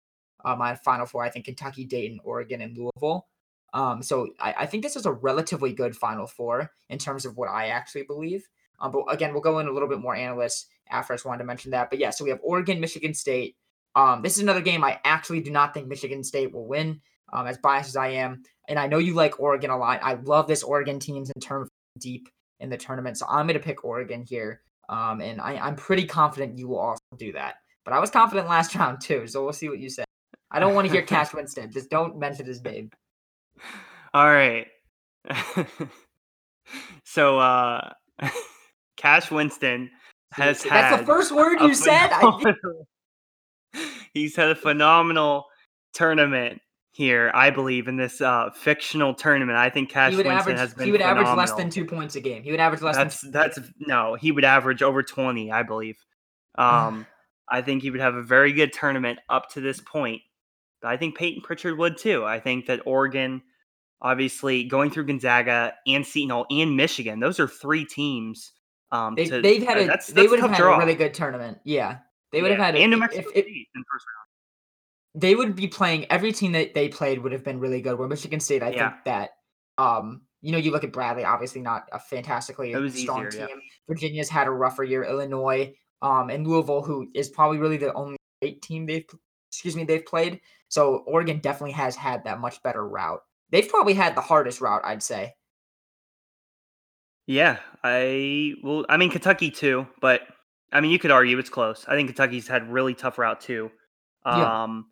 [0.44, 1.24] uh, my final four.
[1.24, 3.28] I think Kentucky, Dayton, Oregon, and Louisville.
[3.74, 7.36] Um, so I, I think this is a relatively good final four in terms of
[7.36, 8.48] what I actually believe.
[8.80, 11.40] Um, but again, we'll go in a little bit more analysts after I just wanted
[11.40, 11.90] to mention that.
[11.90, 13.56] But yeah, so we have Oregon, Michigan State.
[13.96, 17.02] Um, this is another game I actually do not think Michigan State will win.
[17.34, 20.00] Um, as biased as I am, and I know you like Oregon a lot.
[20.04, 23.64] I love this Oregon teams in terms deep in the tournament, so I'm going to
[23.64, 24.62] pick Oregon here.
[24.90, 27.56] Um, and I, I'm pretty confident you will also do that.
[27.84, 30.06] But I was confident last round too, so we'll see what you say.
[30.52, 31.72] I don't want to hear Cash Winston.
[31.72, 32.92] Just don't mention his name.
[34.14, 34.68] All right.
[37.04, 37.90] so uh
[38.98, 39.90] Cash Winston
[40.32, 42.12] has That's had That's the first word you said.
[44.14, 45.46] He's had a phenomenal
[45.94, 49.58] tournament here, I believe, in this uh fictional tournament.
[49.58, 50.58] I think Cash Winston average.
[50.58, 52.44] has been He would average less than two points a game.
[52.44, 53.32] He would average less That's than.
[53.32, 55.98] that's no, he would average over 20, I believe.
[56.58, 57.06] Um
[57.50, 60.22] I think he would have a very good tournament up to this point.
[60.82, 62.26] But I think Payton Pritchard would too.
[62.26, 63.42] I think that Oregon,
[64.02, 68.52] obviously, going through Gonzaga and Seton Hall and Michigan, those are three teams.
[68.92, 70.76] Um, They, they've had a that's, they would have had draw.
[70.76, 71.60] a really good tournament.
[71.64, 71.98] Yeah,
[72.32, 74.06] they would Yeah, have had a, and New if- Mexico if- State in the first
[74.06, 75.22] round.
[75.22, 77.98] they would be playing every team that they played would have been really good.
[77.98, 78.92] Where Michigan State, I Yeah.
[78.92, 79.30] think that
[79.78, 83.48] um, you know, you look at Bradley, obviously not a fantastically strong easier, team.
[83.50, 83.56] yeah.
[83.90, 85.04] Virginia's had a rougher year.
[85.04, 89.06] Illinois, um, and Louisville, who is probably really the only great team they've
[89.52, 90.40] excuse me they've played.
[90.70, 93.22] So Oregon definitely has had that much better route.
[93.52, 95.34] They've probably had the hardest route, I'd say.
[97.28, 100.22] Yeah, I well, I mean Kentucky too, but
[100.72, 101.86] I mean you could argue it's close.
[101.88, 103.72] I think Kentucky's had really tough route too.
[104.26, 104.64] Yeah.
[104.64, 104.88] Um,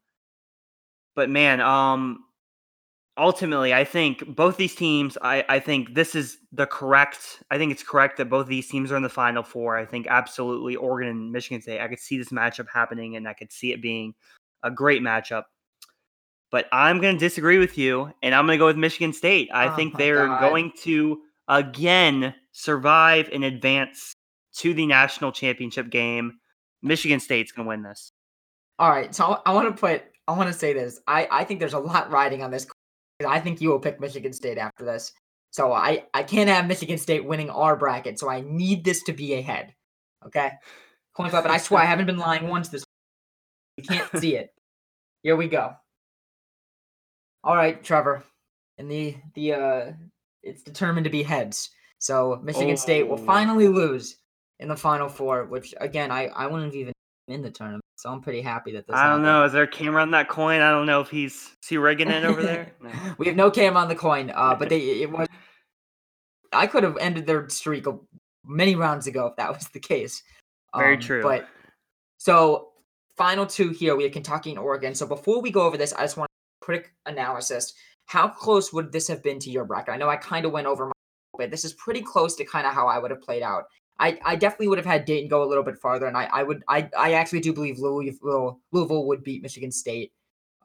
[1.15, 2.23] but man, um,
[3.17, 5.17] ultimately, I think both these teams.
[5.21, 7.43] I I think this is the correct.
[7.51, 9.77] I think it's correct that both these teams are in the final four.
[9.77, 11.81] I think absolutely Oregon and Michigan State.
[11.81, 14.15] I could see this matchup happening, and I could see it being
[14.63, 15.43] a great matchup.
[16.51, 19.49] But I'm going to disagree with you, and I'm going to go with Michigan State.
[19.53, 20.39] I Oh think they're God.
[20.39, 24.13] going to again survive and advance
[24.57, 26.39] to the national championship game.
[26.81, 28.11] Michigan State's going to win this.
[28.79, 30.99] All right, so I want to put I want to say this.
[31.07, 32.67] I I think there's a lot riding on this.
[33.25, 35.13] I think you will pick Michigan State after this.
[35.51, 38.19] So I I can't have Michigan State winning our bracket.
[38.19, 39.73] So I need this to be a head.
[40.25, 40.51] Okay,
[41.15, 41.43] coin flip.
[41.43, 42.83] And I swear I haven't been lying once this.
[43.77, 44.53] You can't see it.
[45.23, 45.73] Here we go.
[47.43, 48.23] All right, Trevor,
[48.77, 49.91] and the the uh,
[50.43, 51.69] it's determined to be heads.
[51.99, 53.25] So Michigan State will Oh.
[53.25, 54.17] finally lose
[54.59, 56.93] in the Final Four, which again I I wouldn't even
[57.27, 57.81] in the tournament.
[57.95, 58.95] So I'm pretty happy that this.
[58.95, 59.23] I don't happened.
[59.25, 59.45] know.
[59.45, 60.59] Is there a camera on that coin?
[60.61, 62.73] I don't know if he's is he rigging it over there.
[62.81, 62.91] No.
[63.17, 65.27] we have no cam on the coin, uh, but they it was.
[66.51, 67.85] I could have ended their streak
[68.45, 70.21] many rounds ago if that was the case.
[70.75, 71.23] Very Um, true.
[71.23, 71.47] But
[72.17, 72.69] so
[73.15, 74.93] final two here, we have Kentucky and Oregon.
[74.93, 76.29] So before we go over this, I just want
[76.61, 77.73] a quick analysis.
[78.05, 79.93] How close would this have been to your bracket?
[79.93, 80.93] I know I kind of went over my
[81.37, 83.65] but this is pretty close to kind of how I would have played out.
[83.99, 86.43] I, I definitely would have had Dayton go a little bit farther, and I, I
[86.43, 90.11] would I, I actually do believe Louisville Louisville would beat Michigan State.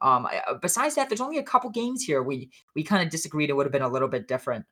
[0.01, 3.49] Um, uh, besides that, there's only a couple games here we we kind of disagreed.
[3.49, 4.65] It would have been a little bit different.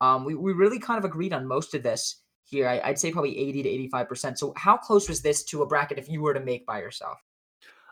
[0.00, 2.68] Um, we, we really kind of agreed on most of this here.
[2.68, 4.38] I, I'd say probably 80 to 85 percent.
[4.38, 7.18] So how close was this to a bracket if you were to make by yourself?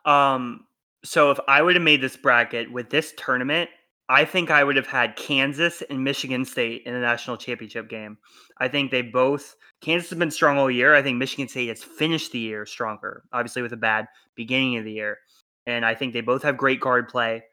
[0.05, 0.67] Um,
[1.03, 3.71] so if I would have made this bracket with this tournament,
[4.11, 8.19] I think I would have had Kansas and Michigan State in the national championship game.
[8.59, 10.97] I think they both Kansas has been strong all year.
[10.97, 14.85] I think Michigan State has finished the year stronger, obviously with a bad beginning of
[14.85, 15.19] the year.
[15.67, 17.45] And I think they both have great guard play.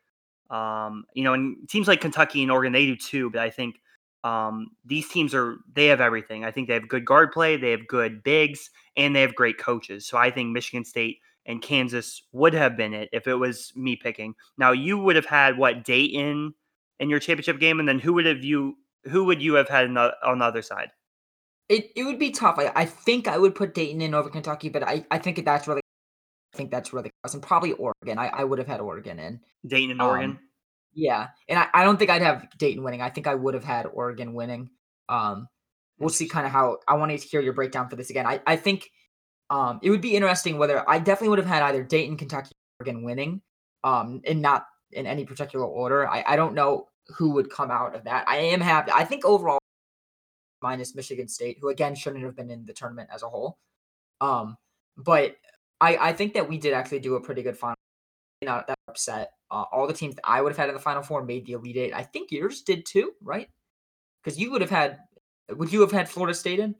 [0.49, 3.79] Um, you know, and teams like Kentucky and Oregon, they do too, but I think
[4.23, 6.43] um, these teams are they have everything.
[6.43, 9.59] I think they have good guard play, they have good bigs, and they have great
[9.59, 10.07] coaches.
[10.07, 13.95] So I think Michigan State and Kansas would have been it if it was me
[13.95, 14.35] picking.
[14.57, 16.53] Now you would have had what Dayton
[16.99, 19.85] in your championship game, and then who would have you who would you have had
[19.85, 20.89] on the, other side?
[21.69, 22.57] It it would be tough.
[22.59, 25.67] I, I think I would put Dayton in over Kentucky, but I, I think that's
[25.67, 25.81] really
[26.53, 27.33] I think that's really close.
[27.33, 28.17] And probably Oregon.
[28.17, 29.39] I, I would have had Oregon in.
[29.65, 30.39] Dayton and Um, Oregon.
[30.93, 31.27] Yeah.
[31.47, 33.01] And I, I don't think I'd have Dayton winning.
[33.01, 34.69] I think I would have had Oregon winning.
[35.09, 35.47] Um
[35.99, 38.27] we'll see kind of how I wanted to hear your breakdown for this again.
[38.27, 38.91] I, I think
[39.49, 43.03] um it would be interesting whether I definitely would have had either Dayton, Kentucky, Oregon
[43.03, 43.41] winning.
[43.83, 46.07] Um and not in any particular order.
[46.07, 48.27] I, I don't know who would come out of that.
[48.27, 48.91] I am happy.
[48.93, 49.59] I think overall
[50.61, 53.57] minus Michigan State, who again shouldn't have been in the tournament as a whole.
[54.21, 54.57] Um,
[54.97, 55.35] but
[55.79, 57.75] I I think that we did actually do a pretty good final.
[58.41, 59.31] Not that upset.
[59.49, 61.53] Uh, all the teams that I would have had in the final four made the
[61.53, 61.93] elite eight.
[61.93, 63.49] I think yours did too, right?
[64.23, 64.99] Because you would have had.
[65.49, 66.75] Would you have had Florida State in?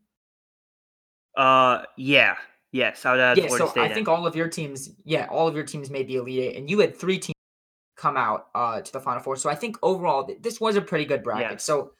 [1.35, 2.35] Uh, yeah,
[2.71, 3.47] yes, I would had yeah.
[3.47, 3.81] Florida So State.
[3.81, 3.93] I in.
[3.93, 6.69] think all of your teams, yeah, all of your teams made the elite eight, and
[6.69, 7.33] you had three teams
[7.95, 9.35] come out uh to the final four.
[9.35, 11.51] So I think overall this was a pretty good bracket.
[11.53, 11.63] Yes.
[11.63, 11.91] So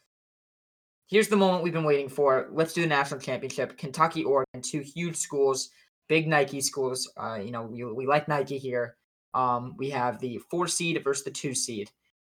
[1.08, 2.50] here's the moment we've been waiting for.
[2.52, 3.78] Let's do the national championship.
[3.78, 5.70] Kentucky, Oregon, two huge schools,
[6.08, 7.12] big Nike schools.
[7.18, 8.96] Uh, you know, we, we like Nike here.
[9.34, 11.90] Um, we have the four seed versus the two seed.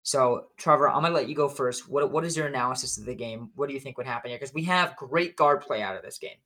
[0.05, 1.89] So, Trevor, I'm gonna let you go first.
[1.89, 3.51] What what is your analysis of the game?
[3.55, 4.39] What do you think would happen here?
[4.39, 6.39] Because we have great guard play out of this game.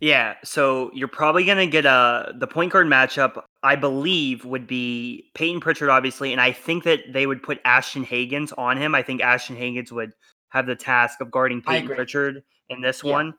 [0.00, 3.42] Yeah, so you're probably gonna get a the point guard matchup.
[3.64, 8.04] I believe would be Payton Pritchard, obviously, and I think that they would put Ashton
[8.04, 8.94] Hagans on him.
[8.94, 10.12] I think Ashton Hagans would
[10.50, 11.88] have the task of guarding Payton.
[11.88, 13.12] Pritchard in this Yeah.
[13.12, 13.26] one.
[13.26, 13.34] Um,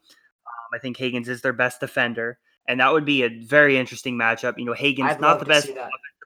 [0.73, 4.55] I think Hagans is their best defender, and that would be a very interesting matchup.
[4.57, 5.69] You know, Hagans not the best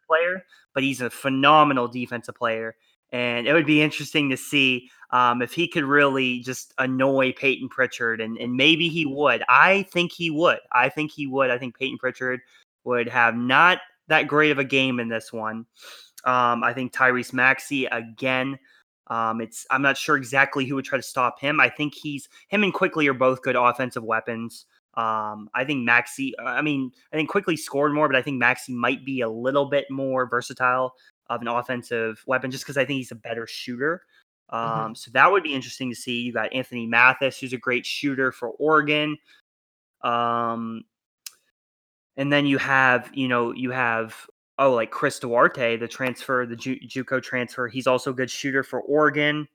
[0.07, 2.75] player, but he's a phenomenal defensive player.
[3.13, 7.69] And it would be interesting to see um, if he could really just annoy Payton
[7.69, 9.43] Pritchard, and, and maybe he would.
[9.47, 10.57] I think he would.
[10.71, 11.51] I think he would.
[11.51, 12.41] I think Payton Pritchard
[12.83, 15.67] would have not that great of a game in this one.
[16.25, 18.57] Um, I think Tyrese Maxey again.
[19.07, 21.59] Um, it's I'm not sure exactly who would try to stop him.
[21.59, 24.65] I think he's him and Quickley are both good offensive weapons.
[24.95, 26.33] Um, I think Maxey.
[26.39, 29.65] I mean, I think Quickley scored more, but I think Maxey might be a little
[29.65, 30.93] bit more versatile
[31.29, 34.03] of an offensive weapon, just because I think he's a better shooter.
[34.51, 34.71] Mm-hmm.
[34.71, 34.93] Um, mm-hmm.
[34.95, 36.21] So that would be interesting to see.
[36.21, 39.17] You got Anthony Mathis, who's a great shooter for Oregon.
[40.03, 40.83] Um,
[42.17, 44.15] and then you have, you know, you have
[44.59, 47.67] oh, like Chris Duarte, the transfer, the Ju- JUCO transfer.
[47.67, 49.47] He's also a good shooter for Oregon.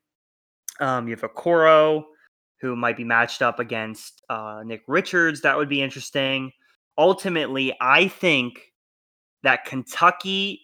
[0.81, 2.05] Um, you have Okoro,
[2.61, 5.41] who might be matched up against uh, Nick Richards.
[5.43, 6.53] That would be interesting.
[6.97, 8.73] Ultimately, I think
[9.43, 10.63] that Kentucky,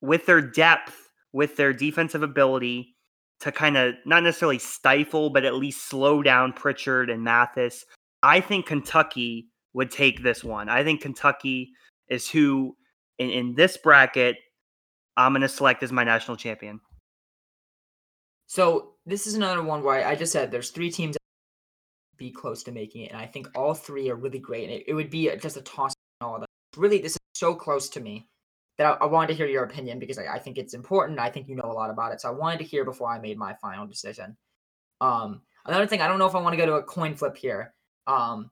[0.00, 2.94] with their depth, with their defensive ability
[3.40, 7.84] to kind of not necessarily stifle, but at least slow down Pritchard and Mathis,
[8.22, 10.68] I think Kentucky would take this one.
[10.68, 11.70] I think Kentucky
[12.08, 12.76] is who
[13.18, 14.36] in, in this bracket
[15.16, 16.80] I'm going to select as my national champion.
[18.46, 21.16] So this is another one where I just said there's three teams
[22.16, 24.64] be close to making it, and I think all three are really great.
[24.64, 26.46] And it, it would be just a toss all them.
[26.76, 28.28] Really, this is so close to me
[28.78, 31.18] that I, I wanted to hear your opinion because I, I, think it's important.
[31.18, 33.18] I think you know a lot about it, so I wanted to hear before I
[33.18, 34.36] made my final decision.
[35.00, 37.36] Um, another thing, I don't know if I want to go to a coin flip
[37.36, 37.74] here.
[38.06, 38.50] Um,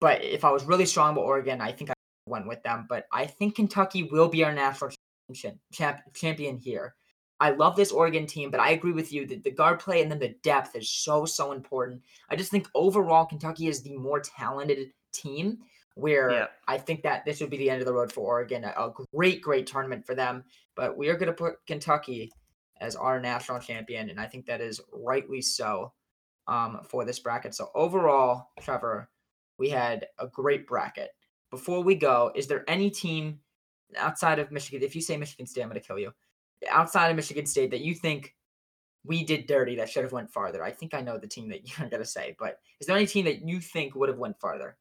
[0.00, 1.94] but if I was really strong about Oregon, I think I
[2.26, 2.86] went with them.
[2.88, 4.90] But I think Kentucky will be our national
[5.32, 6.94] champion, champ, champion here.
[7.40, 10.10] I love this Oregon team, but I agree with you that the guard play and
[10.10, 12.02] then the depth is so, so important.
[12.30, 15.58] I just think overall, Kentucky is the more talented team
[15.98, 16.46] where yeah.
[16.68, 18.64] I think that this would be the end of the road for Oregon.
[18.64, 20.44] A, a great, great tournament for them.
[20.76, 22.30] But we are going to put Kentucky
[22.80, 25.92] as our national champion, and I think that is rightly so
[26.46, 27.54] um, for this bracket.
[27.54, 29.10] So overall, Trevor,
[29.58, 31.10] we had a great bracket.
[31.50, 33.40] Before we go, is there any team
[33.96, 34.86] outside of Michigan?
[34.86, 36.12] If you say Michigan State, I'm going to kill you.
[36.70, 38.36] Outside of Michigan State, that you think
[39.04, 40.62] we did dirty that should have went farther.
[40.62, 43.06] I think I know the team that you're going to say, but is there any
[43.06, 44.76] team that you think would have went farther?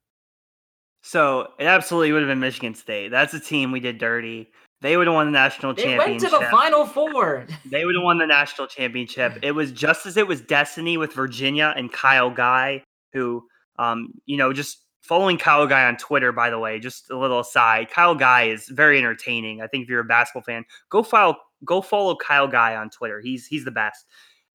[1.02, 3.10] So it absolutely would have been Michigan State.
[3.10, 4.50] That's a team we did dirty.
[4.82, 6.30] They would have won the national they championship.
[6.30, 7.48] They went to the final four.
[7.66, 9.40] they would have won the national championship.
[9.42, 12.84] It was just as it was destiny with Virginia and Kyle Guy,
[13.14, 13.44] who,
[13.80, 16.32] um, you know, just following Kyle Guy on Twitter.
[16.32, 19.62] By the way, just a little aside, Kyle Guy is very entertaining.
[19.62, 23.20] I think if you're a basketball fan, go follow go follow Kyle Guy on Twitter.
[23.20, 24.06] He's he's the best.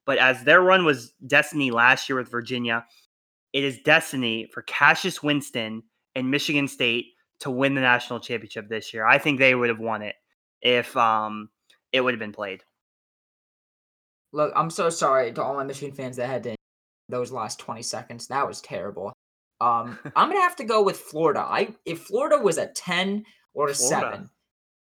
[0.05, 2.85] But as their run was destiny last year with Virginia,
[3.53, 5.83] it is destiny for Cassius Winston
[6.15, 7.07] and Michigan State
[7.41, 9.05] to win the national championship this year.
[9.05, 10.15] I think they would have won it
[10.61, 11.49] if um
[11.93, 12.63] it would have been played.
[14.33, 16.57] Look, I'm so sorry to all my Michigan fans that had to
[17.09, 18.29] those last 20 seconds.
[18.29, 19.13] That was terrible.
[19.61, 21.41] Um, I'm gonna have to go with Florida.
[21.41, 24.11] I if Florida was a 10 or a Florida.
[24.11, 24.31] seven,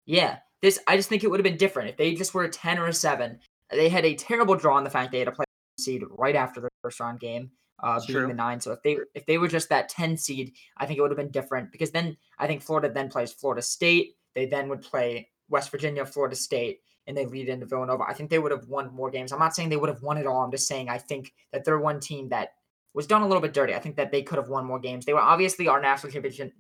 [0.06, 2.50] yeah, this I just think it would have been different if they just were a
[2.50, 3.40] 10 or a seven.
[3.70, 5.46] They had a terrible draw in the fact they had to play
[5.80, 7.52] seed right after the first round game
[7.82, 8.28] uh, being true.
[8.28, 8.60] the nine.
[8.60, 11.18] So if they if they were just that ten seed, I think it would have
[11.18, 14.16] been different because then I think Florida then plays Florida State.
[14.36, 18.04] They then would play West Virginia, Florida State, and they lead into Villanova.
[18.08, 19.32] I think they would have won more games.
[19.32, 20.44] I'm not saying they would have won it all.
[20.44, 22.50] I'm just saying I think that they're one team that
[22.94, 23.74] was done a little bit dirty.
[23.74, 25.06] I think that they could have won more games.
[25.06, 26.52] They were obviously our national champion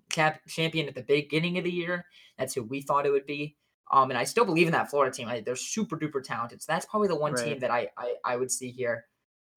[0.47, 2.05] champion at the beginning of the year.
[2.38, 3.57] That's who we thought it would be.
[3.91, 5.28] Um, and I still believe in that Florida team.
[5.28, 6.61] I, they're super duper talented.
[6.61, 7.45] So that's probably the one right.
[7.45, 9.05] team that I, I I would see here.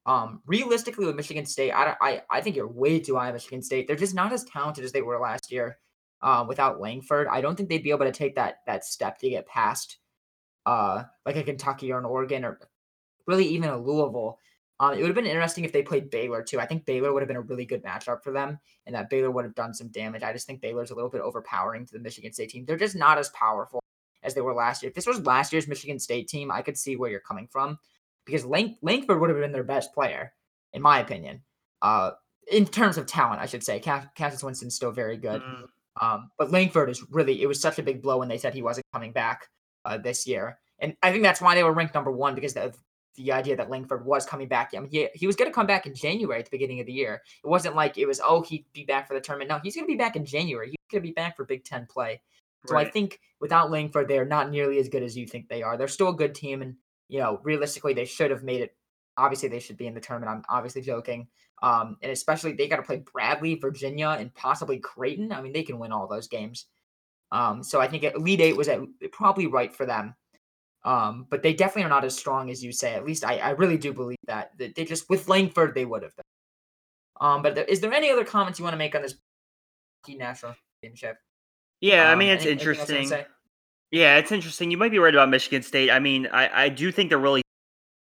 [0.07, 3.63] Um, realistically, with Michigan State, I, I I think you're way too high on Michigan
[3.63, 3.87] State.
[3.87, 5.79] They're just not as talented as they were last year.
[6.21, 9.31] Uh, without Langford, I don't think they'd be able to take that that step to
[9.31, 9.99] get past,
[10.67, 12.61] uh, like a Kentucky or an Oregon or
[13.27, 14.39] really even a Louisville.
[14.81, 16.61] Um, it would have been interesting if they played Baylor too.
[16.61, 19.31] I think Baylor would have been a really good matchup for them, and that Baylor
[19.31, 20.23] would have done some damage.
[20.23, 22.65] I just think Baylor's a little bit overpowering to the Michigan State team.
[22.67, 23.81] They're just not as powerful
[24.23, 24.89] as they were last year.
[24.89, 27.79] If this was last year's Michigan State team, I could see where you're coming from
[28.25, 30.33] because Lang- Langford would have been their best player,
[30.73, 31.43] in my opinion.
[31.83, 32.13] Uh,
[32.51, 33.81] in terms of talent, I should say.
[33.81, 35.43] Cassius Winston's still very good.
[35.43, 35.65] Mm.
[36.01, 38.63] Um, but Langford is really, it was such a big blow when they said he
[38.63, 39.49] wasn't coming back
[39.85, 40.59] uh, this year.
[40.79, 42.77] And I think that's why they were ranked number one because of
[43.17, 44.73] the idea that Langford was coming back.
[44.75, 46.87] I mean, he, he was going to come back in January at the beginning of
[46.87, 47.23] the year.
[47.45, 49.51] It wasn't like it was, oh, he'd be back for the tournament.
[49.51, 50.71] No, he's going to be back in January.
[50.71, 52.21] He's going to be back for Big Ten play.
[52.67, 52.87] So right.
[52.87, 55.77] I think without Langford, they're not nearly as good as you think they are.
[55.77, 56.77] They're still a good team, and
[57.09, 58.75] you know, realistically, they should have made it.
[59.17, 60.31] Obviously, they should be in the tournament.
[60.31, 61.29] I'm obviously joking.
[61.63, 65.33] Um, and especially they got to play Bradley, Virginia, and possibly Creighton.
[65.33, 66.67] I mean, they can win all those games.
[67.33, 68.81] Um, so I think Elite Eight was at,
[69.13, 70.15] probably right for them.
[70.85, 72.95] Um, but they definitely are not as strong as you say.
[72.95, 74.51] At least I, I really do believe that.
[74.59, 76.25] that they just with Langford they would have been.
[77.21, 79.15] Um, but is there any other comments you want to make on this
[80.09, 81.17] national championship?
[81.81, 83.34] Yeah, I Um, mean it's any, anything else you want to interesting.
[83.95, 84.73] Yeah, it's interesting.
[84.73, 85.89] You might be right about Michigan State.
[85.89, 87.43] I mean, I I do think they're really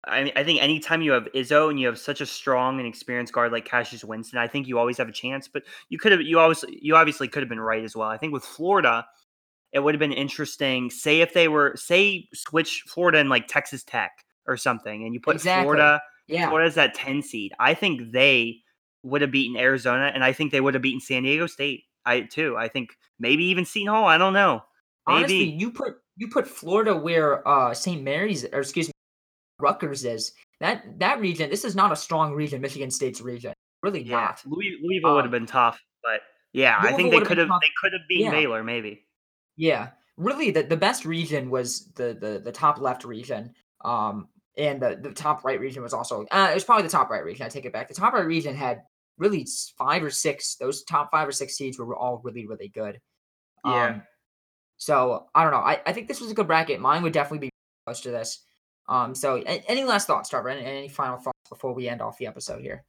[0.06, 2.86] I mean, I think anytime you have Izzo and you have such a strong and
[2.86, 5.48] experienced guard like Cassius Winston, I think you always have a chance.
[5.48, 8.08] But you could have, you always, you obviously could have been right as well.
[8.08, 9.06] I think with Florida,
[9.72, 10.90] it would have been interesting.
[10.90, 14.12] Say if they were, say, switch Florida and like Texas Tech
[14.46, 15.64] or something, and you put Exactly.
[15.64, 16.48] Florida, Yeah.
[16.48, 17.52] Florida's that ten seed.
[17.58, 18.58] I think they
[19.04, 21.84] would have beaten Arizona, and I think they would have beaten San Diego State.
[22.04, 22.56] I too.
[22.58, 24.04] I think maybe even Seton Hall.
[24.06, 24.62] I don't know.
[25.08, 25.56] Honestly, Maybe.
[25.58, 28.02] you put you put Florida where uh St.
[28.02, 28.92] Mary's or excuse me,
[29.58, 30.32] Rutgers is.
[30.60, 33.52] That that region, this is not a strong region, Michigan State's region.
[33.82, 34.42] Really Yeah, not.
[34.44, 36.20] Louis, Louisville would have Um, been tough, but
[36.52, 37.48] yeah, I think they could have.
[37.48, 38.30] They could have beaten Yeah.
[38.32, 39.06] Baylor, maybe.
[39.56, 39.90] Yeah.
[40.16, 43.54] Really the, the best region was the, the the top left region.
[43.84, 47.08] Um and the, the top right region was also uh, it was probably the top
[47.08, 47.46] right region.
[47.46, 47.86] I take it back.
[47.86, 48.82] The top right region had
[49.16, 49.46] really
[49.76, 50.56] five or six.
[50.56, 52.98] Those top five or six seeds were all really really good.
[53.64, 53.86] Yeah.
[53.86, 54.02] Um,
[54.78, 55.58] so I don't know.
[55.58, 56.80] I, I think this was a good bracket.
[56.80, 57.50] Mine would definitely be
[57.86, 58.44] close to this.
[58.88, 60.48] Um, so any last thoughts, Trevor?
[60.48, 62.84] Any, any final thoughts before we end off the episode here?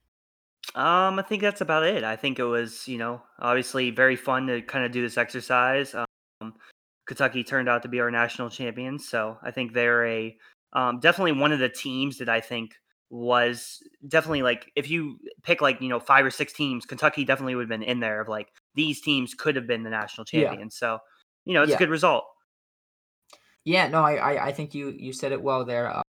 [0.76, 2.04] Um, I think that's about it.
[2.04, 5.96] I think it was, you know, obviously very fun to kind of do this exercise.
[5.96, 6.54] Um,
[7.08, 10.38] Kentucky turned out to be our national champions, so I think they're a
[10.74, 12.76] um, definitely one of the teams that I think
[13.10, 17.56] was definitely like if you pick like you know five or six teams, Kentucky definitely
[17.56, 20.68] would have been in there of like these teams could have been the national Yeah.
[20.70, 21.00] So
[21.50, 22.26] you know, it's a good result.
[23.66, 25.90] Yeah, no, I I, I think you you said it well there.
[25.90, 26.04] Uh,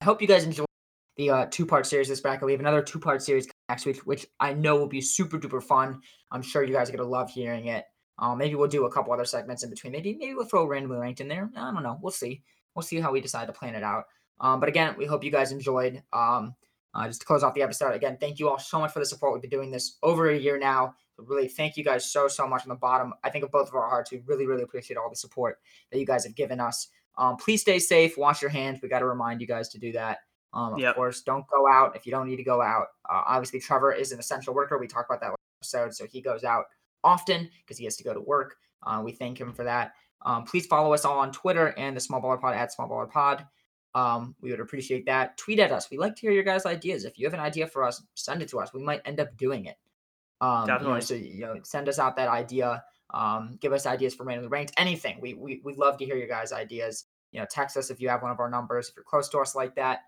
[0.00, 0.64] I hope you guys enjoy
[1.16, 2.44] the uh, two part series this bracket.
[2.44, 5.62] We have another two part series next week, which I know will be super duper
[5.62, 6.00] fun.
[6.32, 7.84] I'm sure you guys are gonna love hearing it.
[8.18, 9.92] Um, maybe we'll do a couple other segments in between.
[9.92, 11.48] Maybe maybe we'll throw randomly ranked in there.
[11.56, 11.96] I don't know.
[12.02, 12.42] We'll see.
[12.74, 14.06] We'll see how we decide to plan it out.
[14.40, 16.02] Um, but again, we hope you guys enjoyed.
[16.12, 16.56] Um,
[16.94, 19.06] uh, just to close off the episode, again, thank you all so much for the
[19.06, 19.34] support.
[19.34, 20.94] We've been doing this over a year now.
[21.18, 23.12] So really, thank you guys so so much on the bottom.
[23.24, 24.12] I think of both of our hearts.
[24.12, 25.58] We really really appreciate all the support
[25.90, 26.88] that you guys have given us.
[27.16, 28.16] Um, please stay safe.
[28.16, 28.78] Wash your hands.
[28.80, 30.18] We got to remind you guys to do that.
[30.52, 30.94] Um, of Yep.
[30.94, 32.86] course, don't go out if you don't need to go out.
[33.10, 34.78] Uh, obviously, Trevor is an essential worker.
[34.78, 36.66] We talked about that last episode, so he goes out
[37.02, 38.56] often because he has to go to work.
[38.84, 39.92] Uh, we thank him for that.
[40.22, 43.10] Um, please follow us all on Twitter and the Small Baller Pod at Small Baller
[43.10, 43.44] Pod.
[43.94, 45.36] Um, we would appreciate that.
[45.36, 45.90] Tweet at us.
[45.90, 47.04] We like to hear your guys' ideas.
[47.04, 48.72] If you have an idea for us, send it to us.
[48.72, 49.76] We might end up doing it.
[50.40, 51.00] Um, you know, Definitely.
[51.02, 52.82] so you know, send us out that idea.
[53.12, 54.72] Um, give us ideas for randomly ranked.
[54.76, 55.18] Anything.
[55.20, 57.06] We we we love to hear your guys' ideas.
[57.32, 58.88] You know, text us if you have one of our numbers.
[58.88, 60.00] If you're close to us like that.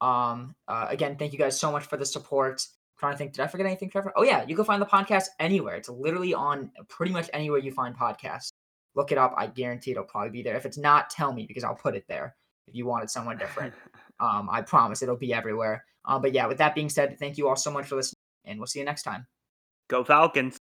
[0.00, 2.64] Um, uh, again, thank you guys so much for the support.
[2.98, 4.12] trying to think, did I forget anything, Trevor?
[4.16, 5.76] Oh yeah, you can find the podcast anywhere.
[5.76, 8.52] It's literally on pretty much anywhere you find podcasts.
[8.94, 9.34] Look it up.
[9.36, 10.56] I guarantee it'll probably be there.
[10.56, 12.34] If it's not, tell me because I'll put it there.
[12.66, 13.74] If you want it somewhere different,
[14.20, 15.84] um, I promise it'll be everywhere.
[16.04, 18.58] Um, but yeah, with that being said, thank you all so much for listening, and
[18.58, 19.26] we'll see you next time.
[19.90, 20.56] Go Falcons.